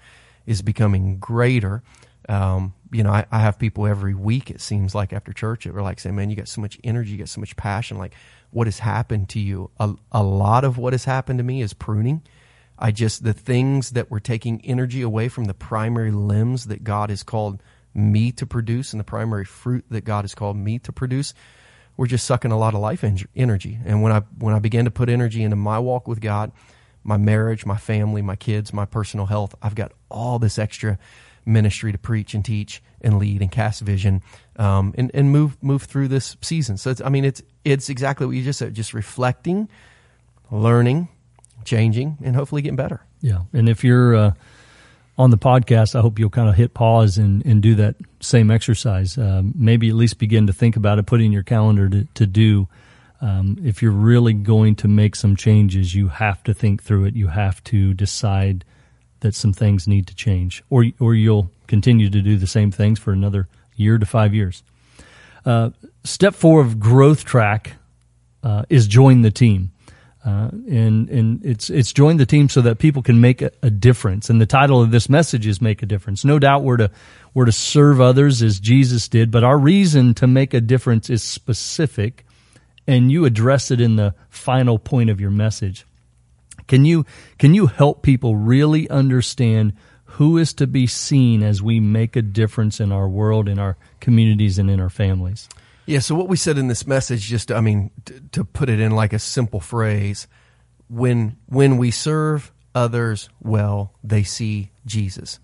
is 0.47 0.63
becoming 0.63 1.19
greater. 1.19 1.83
Um, 2.29 2.75
you 2.93 3.03
know, 3.03 3.11
I, 3.11 3.27
I, 3.31 3.41
have 3.41 3.59
people 3.59 3.87
every 3.87 4.15
week, 4.15 4.51
it 4.51 4.61
seems 4.61 4.95
like 4.95 5.13
after 5.13 5.33
church, 5.33 5.65
that 5.65 5.75
are 5.75 5.83
like 5.83 5.99
saying, 5.99 6.17
man, 6.17 6.31
you 6.31 6.37
got 6.37 6.49
so 6.49 6.61
much 6.61 6.79
energy, 6.85 7.13
you 7.13 7.19
got 7.19 7.29
so 7.29 7.41
much 7.41 7.57
passion. 7.57 7.99
Like, 7.99 8.15
what 8.51 8.67
has 8.67 8.79
happened 8.79 9.29
to 9.31 9.41
you? 9.41 9.71
A, 9.79 9.95
a 10.13 10.23
lot 10.23 10.65
of 10.65 10.79
what 10.79 10.93
has 10.93 11.05
happened 11.05 11.39
to 11.39 11.45
me 11.45 11.63
is 11.63 11.73
pruning. 11.73 12.23
I 12.79 12.93
just, 12.93 13.25
the 13.25 13.33
things 13.33 13.91
that 13.91 14.11
were 14.11 14.21
taking 14.21 14.65
energy 14.65 15.03
away 15.03 15.29
from 15.29 15.45
the 15.45 15.55
primary 15.55 16.11
limbs 16.11 16.67
that 16.67 16.85
God 16.85 17.11
has 17.11 17.23
called 17.23 17.63
me 17.95 18.31
to 18.33 18.47
produce 18.47 18.93
and 18.93 19.01
the 19.01 19.05
primary 19.05 19.45
fruit 19.45 19.85
that 19.91 20.05
God 20.05 20.25
has 20.25 20.35
called 20.35 20.57
me 20.57 20.79
to 20.81 20.93
produce, 20.93 21.33
we're 21.97 22.07
just 22.07 22.27
sucking 22.27 22.53
a 22.53 22.59
lot 22.59 22.75
of 22.75 22.81
life 22.81 23.03
energy. 23.35 23.79
And 23.85 24.03
when 24.03 24.13
I, 24.13 24.21
when 24.39 24.55
I 24.55 24.59
began 24.59 24.85
to 24.85 24.91
put 24.91 25.09
energy 25.09 25.43
into 25.43 25.57
my 25.57 25.79
walk 25.79 26.07
with 26.07 26.21
God, 26.21 26.53
my 27.07 27.17
marriage, 27.17 27.65
my 27.65 27.77
family, 27.77 28.21
my 28.21 28.37
kids, 28.37 28.73
my 28.73 28.85
personal 28.85 29.27
health. 29.27 29.55
I've 29.63 29.77
got 29.77 29.93
all 30.11 30.39
this 30.39 30.59
extra 30.59 30.99
ministry 31.47 31.93
to 31.93 31.99
preach 31.99 32.35
and 32.35 32.45
teach 32.45 32.83
and 33.01 33.19
lead 33.19 33.41
and 33.41 33.51
cast 33.51 33.81
vision 33.81 34.21
um, 34.57 34.95
and, 34.99 35.11
and 35.15 35.31
move 35.31 35.63
move 35.63 35.85
through 35.85 36.09
this 36.09 36.37
season. 36.43 36.77
So 36.77 36.95
I 37.05 37.09
mean, 37.09 37.25
it's 37.25 37.43
it's 37.65 37.89
exactly 37.89 38.27
what 38.27 38.37
you 38.37 38.43
just 38.43 38.59
said, 38.59 38.75
just 38.75 38.93
reflecting, 38.93 39.69
learning, 40.51 41.09
changing, 41.65 42.19
and 42.23 42.35
hopefully 42.37 42.63
getting 42.63 42.77
better. 42.77 43.03
Yeah, 43.21 43.43
and 43.53 43.69
if 43.69 43.85
you're 43.85 44.15
uh, 44.15 44.33
on 45.17 45.31
the 45.31 45.39
podcast, 45.39 45.95
I 45.95 46.01
hope 46.01 46.19
you'll 46.19 46.31
kind 46.31 46.49
of 46.49 46.57
hit 46.57 46.75
pause 46.75 47.17
and, 47.17 47.45
and 47.47 47.63
do 47.63 47.77
that 47.77 47.97
same 48.21 48.51
exercise. 48.51 49.17
Um, 49.17 49.55
maybe 49.57 49.89
at 49.89 49.95
least 49.95 50.19
begin 50.19 50.49
to 50.49 50.53
think 50.53 50.77
about 50.77 50.99
it, 50.99 51.07
put 51.07 51.21
in 51.21 51.33
your 51.33 51.43
calendar 51.43 51.89
to, 51.89 52.05
to 52.15 52.27
do 52.27 52.69
um, 53.21 53.59
if 53.65 53.83
you're 53.83 53.93
really 53.93 54.35
going 54.35 54.77
to 54.77 54.89
make 54.89 55.17
some 55.17 55.37
changes, 55.37 55.95
you 55.95 56.09
have 56.09 56.43
to 56.45 56.55
think 56.55 56.83
through 56.83 57.07
it. 57.07 57.17
You 57.17 57.29
have 57.29 57.63
to 57.65 57.95
decide 57.95 58.65
that 59.21 59.35
some 59.35 59.53
things 59.53 59.89
need 59.89 60.07
to 60.07 60.15
change, 60.15 60.63
or 60.71 60.87
or 61.01 61.15
you'll 61.15 61.51
continue 61.67 62.11
to 62.11 62.23
do 62.23 62.37
the 62.37 62.47
same 62.47 62.71
things 62.71 62.99
for 62.99 63.13
another 63.13 63.49
year 63.75 63.99
to 63.99 64.07
five 64.07 64.35
years. 64.35 64.63
Uh, 65.45 65.71
step 66.05 66.35
four 66.35 66.61
of 66.61 66.81
growth 66.81 67.25
track 67.25 67.75
uh, 68.43 68.65
is 68.69 68.87
join 68.87 69.23
the 69.23 69.31
team. 69.31 69.71
Uh, 70.25 70.51
and 70.69 71.09
and 71.09 71.45
it's 71.45 71.71
it's 71.71 71.93
join 71.93 72.17
the 72.17 72.27
team 72.27 72.49
so 72.49 72.61
that 72.61 72.79
people 72.79 73.01
can 73.01 73.21
make 73.21 73.43
a, 73.43 73.53
a, 73.63 73.71
difference. 73.71 74.29
And 74.29 74.41
the 74.41 74.47
title 74.47 74.83
of 74.83 74.91
this 74.91 75.09
message 75.09 75.47
is 75.47 75.61
"Make 75.61 75.85
a 75.85 75.87
Difference." 75.87 76.25
No 76.25 76.41
doubt 76.41 76.65
we're 76.65 76.79
to 76.79 76.91
we're 77.33 77.45
to 77.45 77.53
serve 77.53 78.01
others 78.01 78.43
as 78.43 78.59
Jesus 78.59 79.07
did, 79.07 79.31
but 79.31 79.45
our 79.45 79.57
reason 79.57 80.15
to 80.15 80.27
make 80.27 80.53
a 80.53 80.61
difference 80.61 81.11
is 81.11 81.23
specific 81.23 82.27
and 82.89 83.11
you 83.11 83.25
address 83.25 83.71
it 83.71 83.81
in 83.81 83.97
the 83.97 84.15
final 84.29 84.79
point 84.79 85.11
of 85.11 85.21
your 85.21 85.31
message. 85.31 85.87
Can 86.67 86.85
you 86.85 87.05
can 87.39 87.55
you 87.55 87.67
help 87.67 88.03
people 88.03 88.37
really 88.37 88.89
understand 88.91 89.73
who 90.05 90.39
is 90.39 90.55
to 90.55 90.67
be 90.67 90.87
seen 90.87 91.43
as 91.43 91.63
we 91.63 91.79
make 91.79 92.17
a 92.17 92.23
difference 92.23 92.81
in 92.81 92.91
our 92.91 93.09
world, 93.09 93.49
in 93.49 93.59
our 93.59 93.77
communities, 94.01 94.59
and 94.59 94.71
in 94.71 94.81
our 94.81 94.91
families? 94.91 95.49
Yeah. 95.85 96.01
So 96.01 96.15
what 96.15 96.29
we 96.29 96.37
said 96.37 96.59
in 96.59 96.69
this 96.69 96.87
message, 96.87 97.23
just 97.23 97.53
I 97.53 97.61
mean, 97.61 97.91
to, 98.07 98.21
to 98.33 98.45
put 98.45 98.69
it 98.69 98.81
in 98.81 98.93
like 98.93 99.13
a 99.13 99.19
simple 99.19 99.61
phrase, 99.61 100.27
when 100.89 101.37
when 101.47 101.77
we 101.77 101.91
serve 101.91 102.53
others 102.75 103.29
well, 103.41 103.93
they 104.03 104.23
see 104.23 104.71
Jesus. 104.85 105.39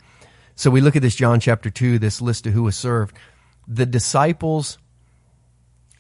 So 0.55 0.71
we 0.71 0.81
look 0.81 0.97
at 0.97 1.03
this 1.03 1.17
John 1.17 1.41
chapter 1.41 1.71
two, 1.71 1.99
this 1.99 2.21
list 2.21 2.47
of 2.47 2.53
who 2.53 2.65
was 2.65 2.77
served. 2.77 3.17
The 3.69 3.87
disciples 3.87 4.79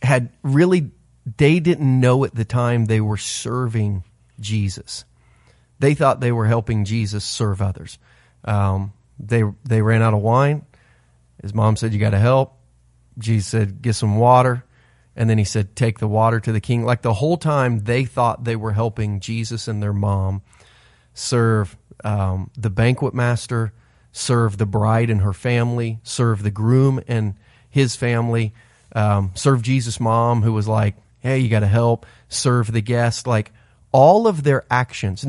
had 0.03 0.31
really 0.43 0.91
they 1.37 1.61
didn't 1.61 2.01
know 2.01 2.25
at 2.25 2.35
the 2.35 2.45
time 2.45 2.87
they 2.87 3.01
were 3.01 3.17
serving 3.17 4.05
Jesus. 4.41 5.05
They 5.83 5.95
thought 5.95 6.21
they 6.21 6.31
were 6.31 6.47
helping 6.47 6.85
Jesus 6.85 7.25
serve 7.25 7.61
others. 7.61 7.99
Um, 8.45 8.93
they 9.19 9.43
they 9.65 9.83
ran 9.83 10.01
out 10.01 10.15
of 10.15 10.21
wine. 10.21 10.65
His 11.43 11.53
mom 11.53 11.75
said, 11.75 11.93
"You 11.93 11.99
got 11.99 12.11
to 12.11 12.21
help." 12.21 12.57
Jesus 13.19 13.51
said, 13.51 13.83
"Get 13.83 13.95
some 13.95 14.17
water," 14.17 14.65
and 15.17 15.29
then 15.29 15.39
he 15.39 15.45
said, 15.45 15.75
"Take 15.75 15.99
the 15.99 16.07
water 16.07 16.39
to 16.39 16.53
the 16.53 16.61
king." 16.61 16.85
Like 16.85 17.03
the 17.03 17.15
whole 17.15 17.37
time, 17.37 17.81
they 17.81 18.05
thought 18.05 18.45
they 18.45 18.55
were 18.55 18.71
helping 18.71 19.19
Jesus 19.19 19.67
and 19.67 19.83
their 19.83 19.93
mom 19.93 20.43
serve 21.15 21.77
um, 22.05 22.53
the 22.57 22.71
banquet 22.71 23.13
master, 23.13 23.73
serve 24.13 24.59
the 24.59 24.67
bride 24.67 25.11
and 25.11 25.23
her 25.23 25.33
family, 25.33 25.99
serve 26.05 26.45
the 26.45 26.53
groom 26.53 27.01
and 27.09 27.35
his 27.69 27.97
family, 27.97 28.55
um, 28.95 29.33
serve 29.35 29.63
Jesus' 29.63 29.99
mom, 29.99 30.43
who 30.43 30.53
was 30.53 30.69
like, 30.69 30.95
hey, 31.19 31.41
you 31.41 31.49
got 31.49 31.61
to 31.61 31.67
help, 31.67 32.07
serve 32.29 32.71
the 32.71 32.83
guest. 32.83 33.27
Like 33.27 33.51
all 33.91 34.29
of 34.29 34.45
their 34.45 34.65
actions, 34.71 35.27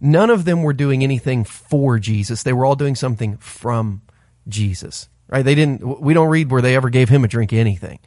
none 0.00 0.30
of 0.30 0.44
them 0.44 0.62
were 0.62 0.72
doing 0.72 1.02
anything 1.02 1.44
for 1.44 1.98
Jesus. 1.98 2.42
They 2.42 2.52
were 2.52 2.64
all 2.64 2.76
doing 2.76 2.94
something 2.94 3.36
from 3.38 4.02
Jesus, 4.48 5.08
right? 5.28 5.44
They 5.44 5.54
didn't, 5.54 6.00
we 6.00 6.14
don't 6.14 6.28
read 6.28 6.50
where 6.50 6.62
they 6.62 6.76
ever 6.76 6.90
gave 6.90 7.08
him 7.08 7.24
a 7.24 7.28
drink 7.28 7.52
anything. 7.52 7.98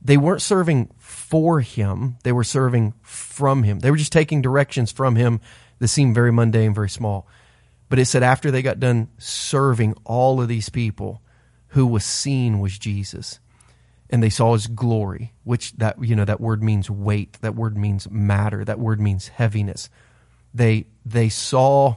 They 0.00 0.16
weren't 0.16 0.42
serving 0.42 0.90
for 0.98 1.60
him. 1.60 2.16
They 2.22 2.32
were 2.32 2.44
serving 2.44 2.94
from 3.02 3.64
him. 3.64 3.80
They 3.80 3.90
were 3.90 3.96
just 3.96 4.12
taking 4.12 4.42
directions 4.42 4.92
from 4.92 5.16
him 5.16 5.40
that 5.80 5.88
seemed 5.88 6.14
very 6.14 6.32
mundane, 6.32 6.74
very 6.74 6.90
small. 6.90 7.26
But 7.88 7.98
it 7.98 8.04
said 8.04 8.22
after 8.22 8.50
they 8.50 8.62
got 8.62 8.80
done 8.80 9.08
serving 9.18 9.94
all 10.04 10.40
of 10.40 10.48
these 10.48 10.68
people, 10.68 11.22
who 11.68 11.86
was 11.86 12.04
seen 12.04 12.60
was 12.60 12.78
Jesus. 12.78 13.40
And 14.10 14.22
they 14.22 14.30
saw 14.30 14.54
his 14.54 14.66
glory, 14.66 15.34
which 15.44 15.72
that, 15.74 16.02
you 16.02 16.16
know, 16.16 16.24
that 16.24 16.40
word 16.40 16.62
means 16.62 16.90
weight. 16.90 17.38
That 17.42 17.54
word 17.54 17.76
means 17.76 18.10
matter. 18.10 18.64
That 18.64 18.78
word 18.78 19.00
means 19.00 19.28
heaviness. 19.28 19.90
They, 20.54 20.86
they 21.04 21.28
saw 21.28 21.96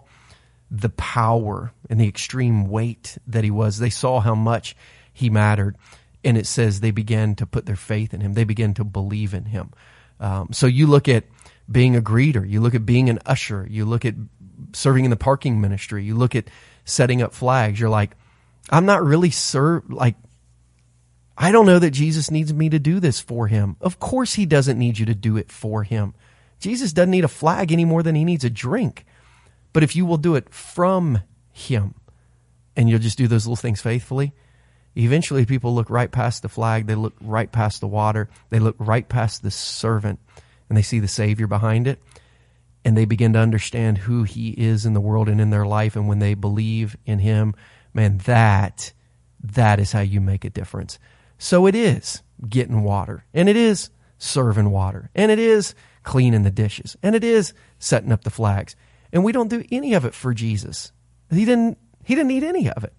the 0.70 0.90
power 0.90 1.74
and 1.90 2.00
the 2.00 2.08
extreme 2.08 2.70
weight 2.70 3.18
that 3.28 3.44
he 3.44 3.52
was. 3.52 3.78
They 3.78 3.90
saw 3.90 4.20
how 4.20 4.36
much 4.36 4.76
he 5.12 5.30
mattered. 5.30 5.78
And 6.24 6.38
it 6.38 6.46
says 6.46 6.80
they 6.80 6.92
began 6.92 7.36
to 7.36 7.46
put 7.46 7.66
their 7.66 7.76
faith 7.76 8.14
in 8.14 8.22
him. 8.22 8.34
They 8.34 8.44
began 8.44 8.74
to 8.76 8.84
believe 8.84 9.34
in 9.34 9.46
him. 9.46 9.72
Um, 10.20 10.50
so 10.52 10.68
you 10.68 10.88
look 10.88 11.10
at 11.10 11.26
being 11.70 11.96
a 11.96 12.02
greeter, 12.02 12.48
you 12.48 12.62
look 12.62 12.76
at 12.76 12.86
being 12.86 13.10
an 13.10 13.20
usher, 13.26 13.68
you 13.70 13.86
look 13.86 14.06
at 14.06 14.16
serving 14.74 15.06
in 15.06 15.12
the 15.12 15.18
parking 15.18 15.60
ministry, 15.60 16.04
you 16.04 16.16
look 16.16 16.36
at 16.36 16.50
setting 16.86 17.22
up 17.22 17.34
flags. 17.34 17.80
You're 17.80 17.90
like, 17.90 18.16
I'm 18.70 18.86
not 18.86 19.04
really 19.04 19.32
serve 19.32 19.90
like 19.92 20.16
I 21.38 21.52
don't 21.52 21.66
know 21.66 21.80
that 21.80 21.92
Jesus 21.92 22.30
needs 22.30 22.54
me 22.54 22.70
to 22.70 22.78
do 22.78 23.00
this 23.00 23.20
for 23.20 23.48
him. 23.48 23.76
Of 23.82 24.00
course 24.00 24.36
he 24.36 24.46
doesn't 24.46 24.78
need 24.78 25.00
you 25.00 25.08
to 25.08 25.16
do 25.16 25.38
it 25.38 25.52
for 25.52 25.84
him. 25.84 26.14
Jesus 26.62 26.94
doesn't 26.94 27.12
need 27.12 27.26
a 27.26 27.28
flag 27.28 27.72
any 27.72 27.86
more 27.86 28.04
than 28.04 28.16
he 28.16 28.24
needs 28.24 28.46
a 28.46 28.50
drink. 28.50 29.06
But 29.74 29.84
if 29.84 29.96
you 29.96 30.06
will 30.06 30.18
do 30.18 30.36
it 30.36 30.54
from 30.54 31.22
him 31.52 31.96
and 32.78 32.90
you'll 32.90 33.00
just 33.00 33.18
do 33.18 33.28
those 33.28 33.46
little 33.46 33.56
things 33.58 33.82
faithfully, 33.82 34.34
eventually 34.96 35.46
people 35.46 35.74
look 35.74 35.90
right 35.90 36.12
past 36.12 36.42
the 36.42 36.50
flag, 36.50 36.88
they 36.88 36.96
look 36.96 37.16
right 37.20 37.52
past 37.52 37.82
the 37.82 37.88
water, 37.88 38.30
they 38.50 38.60
look 38.60 38.76
right 38.80 39.08
past 39.08 39.44
the 39.44 39.52
servant, 39.52 40.20
and 40.70 40.78
they 40.78 40.82
see 40.82 41.00
the 41.00 41.08
Savior 41.08 41.48
behind 41.48 41.88
it. 41.88 42.02
And 42.84 42.98
they 42.98 43.06
begin 43.06 43.34
to 43.34 43.40
understand 43.40 44.00
who 44.00 44.24
he 44.24 44.52
is 44.52 44.86
in 44.86 44.94
the 44.94 45.02
world 45.02 45.30
and 45.30 45.40
in 45.40 45.52
their 45.52 45.66
life. 45.66 45.96
And 45.96 46.08
when 46.08 46.20
they 46.20 46.34
believe 46.34 46.98
in 47.06 47.20
him, 47.20 47.54
man, 47.94 48.18
that, 48.20 48.92
that 49.44 49.80
is 49.80 49.92
how 49.92 50.02
you 50.02 50.20
make 50.20 50.46
a 50.46 50.50
difference. 50.50 50.98
So 51.38 51.68
it 51.68 51.76
is 51.76 52.22
getting 52.48 52.84
water, 52.84 53.26
and 53.34 53.50
it 53.50 53.56
is 53.56 53.90
serving 54.18 54.70
water, 54.70 55.10
and 55.16 55.32
it 55.32 55.40
is 55.40 55.76
cleaning 56.04 56.44
the 56.44 56.52
dishes, 56.52 56.98
and 57.04 57.16
it 57.16 57.24
is 57.24 57.54
setting 57.80 58.12
up 58.12 58.24
the 58.24 58.30
flags. 58.30 58.76
And 59.14 59.24
we 59.24 59.32
don't 59.32 59.50
do 59.50 59.64
any 59.72 59.94
of 59.94 60.06
it 60.06 60.14
for 60.14 60.34
Jesus. 60.34 60.92
He 61.30 61.46
didn't, 61.46 61.78
he 62.04 62.16
didn't 62.16 62.30
need 62.30 62.44
any 62.44 62.70
of 62.70 62.84
it. 62.84 62.94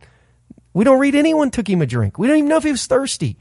We 0.74 0.84
don't 0.84 1.00
read 1.00 1.14
anyone 1.14 1.50
took 1.50 1.68
him 1.68 1.82
a 1.82 1.86
drink. 1.86 2.18
We 2.18 2.26
don't 2.26 2.38
even 2.38 2.48
know 2.48 2.56
if 2.56 2.64
he 2.64 2.70
was 2.70 2.86
thirsty. 2.86 3.38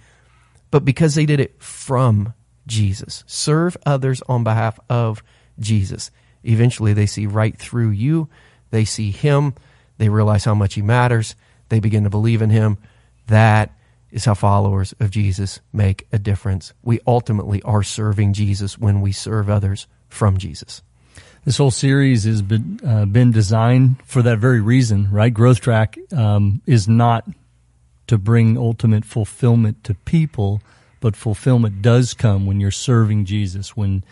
But 0.69 0.86
because 0.86 1.15
they 1.15 1.26
did 1.26 1.39
it 1.39 1.62
from 1.62 2.34
Jesus, 2.67 3.24
serve 3.28 3.76
others 3.86 4.21
on 4.28 4.43
behalf 4.43 4.80
of 4.89 5.24
Jesus. 5.60 6.12
Eventually 6.43 6.93
they 6.93 7.06
see 7.06 7.28
right 7.28 7.58
through 7.58 7.89
you. 7.89 8.30
They 8.71 8.86
see 8.86 9.12
him. 9.12 9.54
They 9.97 10.10
realize 10.10 10.45
how 10.45 10.56
much 10.56 10.74
he 10.74 10.82
matters. 10.82 11.36
They 11.69 11.80
begin 11.80 12.06
to 12.06 12.10
believe 12.10 12.41
in 12.41 12.50
him. 12.50 12.78
That 13.28 13.76
is 14.12 14.26
how 14.26 14.34
followers 14.34 14.93
of 15.00 15.10
Jesus 15.10 15.60
make 15.71 16.08
a 16.12 16.19
difference. 16.19 16.74
We 16.84 17.00
ultimately 17.08 17.62
are 17.63 17.84
serving 17.84 18.34
Jesus 18.34 18.78
when 18.78 19.02
we 19.02 19.12
serve 19.12 19.50
others 19.50 19.88
from 20.10 20.38
Jesus. 20.38 20.82
This 21.43 21.58
whole 21.58 21.71
series 21.71 22.26
has 22.26 22.41
been 22.41 22.80
uh, 22.86 23.06
been 23.06 23.32
designed 23.32 23.95
for 24.06 24.21
that 24.21 24.38
very 24.38 24.62
reason, 24.62 25.10
right? 25.12 25.34
Growth 25.34 25.60
Track 25.60 25.97
um, 26.15 26.62
is 26.67 26.88
not 26.88 27.28
to 28.08 28.17
bring 28.17 28.58
ultimate 28.58 29.06
fulfillment 29.06 29.84
to 29.86 29.93
people, 29.93 30.62
but 31.00 31.15
fulfillment 31.15 31.82
does 31.82 32.13
come 32.13 32.45
when 32.45 32.60
you're 32.60 32.69
serving 32.69 33.26
Jesus. 33.26 33.76
When 33.76 34.04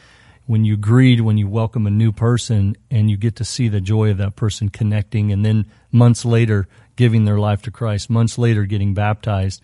when 0.47 0.65
you 0.65 0.75
greet, 0.77 1.21
when 1.21 1.38
you 1.38 1.47
welcome 1.47 1.85
a 1.85 1.91
new 1.91 2.12
person, 2.12 2.75
and 2.89 3.12
you 3.12 3.17
get 3.17 3.35
to 3.35 3.45
see 3.45 3.67
the 3.67 3.81
joy 3.81 4.09
of 4.09 4.17
that 4.17 4.35
person 4.35 4.69
connecting, 4.69 5.31
and 5.31 5.45
then 5.45 5.67
months 5.91 6.25
later 6.25 6.67
giving 6.95 7.25
their 7.25 7.38
life 7.38 7.62
to 7.62 7.71
Christ, 7.71 8.09
months 8.09 8.39
later 8.39 8.65
getting 8.65 8.95
baptized. 8.95 9.62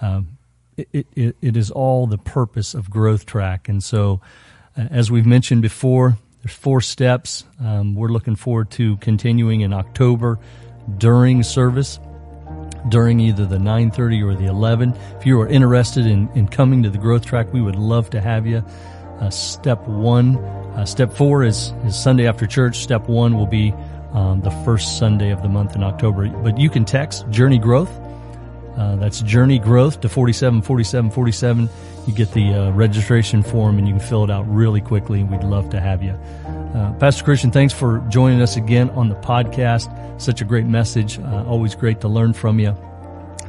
Um, 0.00 0.38
it, 0.76 1.06
it, 1.14 1.36
it 1.40 1.56
is 1.56 1.70
all 1.70 2.06
the 2.06 2.18
purpose 2.18 2.74
of 2.74 2.90
Growth 2.90 3.26
Track, 3.26 3.68
and 3.68 3.82
so 3.82 4.20
uh, 4.76 4.86
as 4.90 5.10
we've 5.10 5.26
mentioned 5.26 5.62
before, 5.62 6.18
there's 6.42 6.54
four 6.54 6.80
steps. 6.80 7.44
Um, 7.62 7.94
we're 7.94 8.08
looking 8.08 8.36
forward 8.36 8.70
to 8.72 8.96
continuing 8.98 9.62
in 9.62 9.72
October 9.72 10.38
during 10.98 11.42
service, 11.42 11.98
during 12.88 13.20
either 13.20 13.46
the 13.46 13.58
9:30 13.58 14.22
or 14.22 14.34
the 14.34 14.46
11. 14.46 14.94
If 15.18 15.26
you 15.26 15.40
are 15.40 15.48
interested 15.48 16.06
in, 16.06 16.28
in 16.34 16.48
coming 16.48 16.82
to 16.82 16.90
the 16.90 16.98
Growth 16.98 17.24
Track, 17.24 17.52
we 17.52 17.62
would 17.62 17.76
love 17.76 18.10
to 18.10 18.20
have 18.20 18.46
you. 18.46 18.64
Uh, 19.20 19.30
step 19.30 19.80
one, 19.86 20.36
uh, 20.36 20.84
step 20.84 21.12
four 21.12 21.44
is 21.44 21.72
is 21.86 21.96
Sunday 21.96 22.26
after 22.26 22.46
church. 22.46 22.78
Step 22.78 23.08
one 23.08 23.36
will 23.36 23.46
be 23.46 23.72
um, 24.12 24.40
the 24.42 24.50
first 24.64 24.98
Sunday 24.98 25.30
of 25.30 25.42
the 25.42 25.48
month 25.48 25.74
in 25.76 25.82
October. 25.82 26.28
But 26.28 26.58
you 26.58 26.68
can 26.68 26.84
text 26.84 27.28
Journey 27.30 27.58
Growth. 27.58 27.90
Uh, 28.76 28.96
that's 28.96 29.20
Journey 29.20 29.58
Growth 29.58 30.00
to 30.00 30.08
474747 30.08 31.68
you 32.06 32.12
get 32.12 32.32
the 32.32 32.52
uh, 32.52 32.70
registration 32.72 33.42
form 33.42 33.78
and 33.78 33.88
you 33.88 33.94
can 33.94 34.02
fill 34.02 34.24
it 34.24 34.30
out 34.30 34.46
really 34.48 34.80
quickly. 34.80 35.22
We'd 35.22 35.42
love 35.42 35.70
to 35.70 35.80
have 35.80 36.02
you. 36.02 36.12
Uh, 36.44 36.92
Pastor 36.94 37.24
Christian, 37.24 37.50
thanks 37.50 37.72
for 37.72 38.04
joining 38.08 38.42
us 38.42 38.56
again 38.56 38.90
on 38.90 39.08
the 39.08 39.14
podcast. 39.16 39.90
Such 40.20 40.40
a 40.40 40.44
great 40.44 40.66
message. 40.66 41.18
Uh, 41.18 41.44
always 41.46 41.74
great 41.74 42.00
to 42.02 42.08
learn 42.08 42.32
from 42.32 42.58
you. 42.58 42.76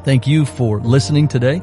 Thank 0.04 0.26
you 0.26 0.46
for 0.46 0.80
listening 0.80 1.28
today. 1.28 1.60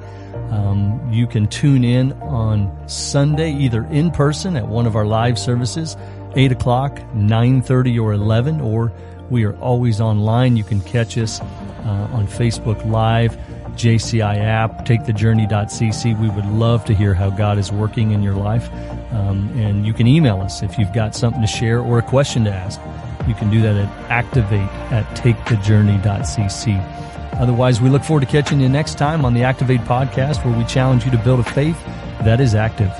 Um, 0.51 1.09
you 1.11 1.25
can 1.25 1.47
tune 1.47 1.83
in 1.83 2.13
on 2.21 2.87
Sunday, 2.87 3.53
either 3.53 3.85
in 3.85 4.11
person 4.11 4.55
at 4.55 4.67
one 4.67 4.85
of 4.85 4.95
our 4.95 5.05
live 5.05 5.39
services, 5.39 5.95
8 6.35 6.51
o'clock, 6.51 6.97
9.30 7.15 8.01
or 8.01 8.13
11, 8.13 8.61
or 8.61 8.91
we 9.29 9.45
are 9.45 9.55
always 9.57 10.01
online. 10.01 10.57
You 10.57 10.63
can 10.63 10.81
catch 10.81 11.17
us 11.17 11.39
uh, 11.41 12.09
on 12.11 12.27
Facebook 12.27 12.85
Live. 12.85 13.37
JCI 13.75 14.37
app, 14.39 14.85
takethejourney.cc. 14.85 16.19
We 16.19 16.29
would 16.29 16.45
love 16.45 16.85
to 16.85 16.93
hear 16.93 17.13
how 17.13 17.29
God 17.29 17.57
is 17.57 17.71
working 17.71 18.11
in 18.11 18.23
your 18.23 18.35
life. 18.35 18.71
Um, 19.11 19.49
and 19.57 19.85
you 19.85 19.93
can 19.93 20.07
email 20.07 20.41
us 20.41 20.63
if 20.63 20.77
you've 20.79 20.93
got 20.93 21.15
something 21.15 21.41
to 21.41 21.47
share 21.47 21.79
or 21.79 21.99
a 21.99 22.01
question 22.01 22.43
to 22.45 22.51
ask. 22.51 22.79
You 23.27 23.35
can 23.35 23.49
do 23.49 23.61
that 23.61 23.75
at 23.75 23.89
activate 24.11 24.69
at 24.91 25.05
takethejourney.cc. 25.17 27.03
Otherwise, 27.39 27.81
we 27.81 27.89
look 27.89 28.03
forward 28.03 28.21
to 28.21 28.25
catching 28.27 28.59
you 28.59 28.69
next 28.69 28.97
time 28.97 29.25
on 29.25 29.33
the 29.33 29.43
Activate 29.43 29.81
podcast 29.81 30.45
where 30.45 30.57
we 30.57 30.63
challenge 30.65 31.05
you 31.05 31.11
to 31.11 31.17
build 31.17 31.39
a 31.39 31.43
faith 31.43 31.77
that 32.23 32.39
is 32.39 32.53
active. 32.55 32.91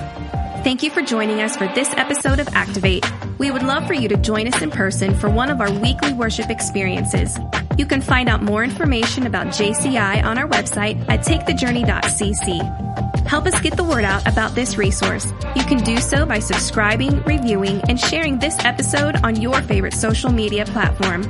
Thank 0.64 0.82
you 0.82 0.90
for 0.90 1.02
joining 1.02 1.40
us 1.40 1.56
for 1.56 1.66
this 1.74 1.92
episode 1.96 2.40
of 2.40 2.48
Activate. 2.48 3.04
We 3.38 3.50
would 3.50 3.62
love 3.62 3.86
for 3.86 3.92
you 3.92 4.08
to 4.08 4.16
join 4.16 4.48
us 4.48 4.62
in 4.62 4.70
person 4.70 5.14
for 5.14 5.28
one 5.28 5.50
of 5.50 5.60
our 5.60 5.70
weekly 5.70 6.14
worship 6.14 6.48
experiences. 6.48 7.38
You 7.76 7.86
can 7.86 8.00
find 8.00 8.28
out 8.28 8.42
more 8.42 8.62
information 8.62 9.26
about 9.26 9.48
JCI 9.48 10.24
on 10.24 10.38
our 10.38 10.48
website 10.48 10.98
at 11.08 11.20
takethejourney.cc. 11.20 13.26
Help 13.26 13.46
us 13.46 13.60
get 13.60 13.76
the 13.76 13.84
word 13.84 14.04
out 14.04 14.26
about 14.28 14.54
this 14.54 14.76
resource. 14.76 15.26
You 15.56 15.64
can 15.64 15.78
do 15.78 15.96
so 15.96 16.26
by 16.26 16.38
subscribing, 16.38 17.22
reviewing, 17.24 17.80
and 17.88 17.98
sharing 17.98 18.38
this 18.38 18.56
episode 18.64 19.16
on 19.24 19.40
your 19.40 19.60
favorite 19.62 19.94
social 19.94 20.30
media 20.30 20.64
platform. 20.66 21.24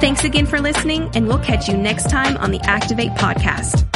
Thanks 0.00 0.24
again 0.24 0.46
for 0.46 0.60
listening, 0.60 1.10
and 1.14 1.26
we'll 1.26 1.38
catch 1.38 1.68
you 1.68 1.76
next 1.76 2.10
time 2.10 2.36
on 2.38 2.50
the 2.50 2.60
Activate 2.60 3.12
podcast. 3.12 3.95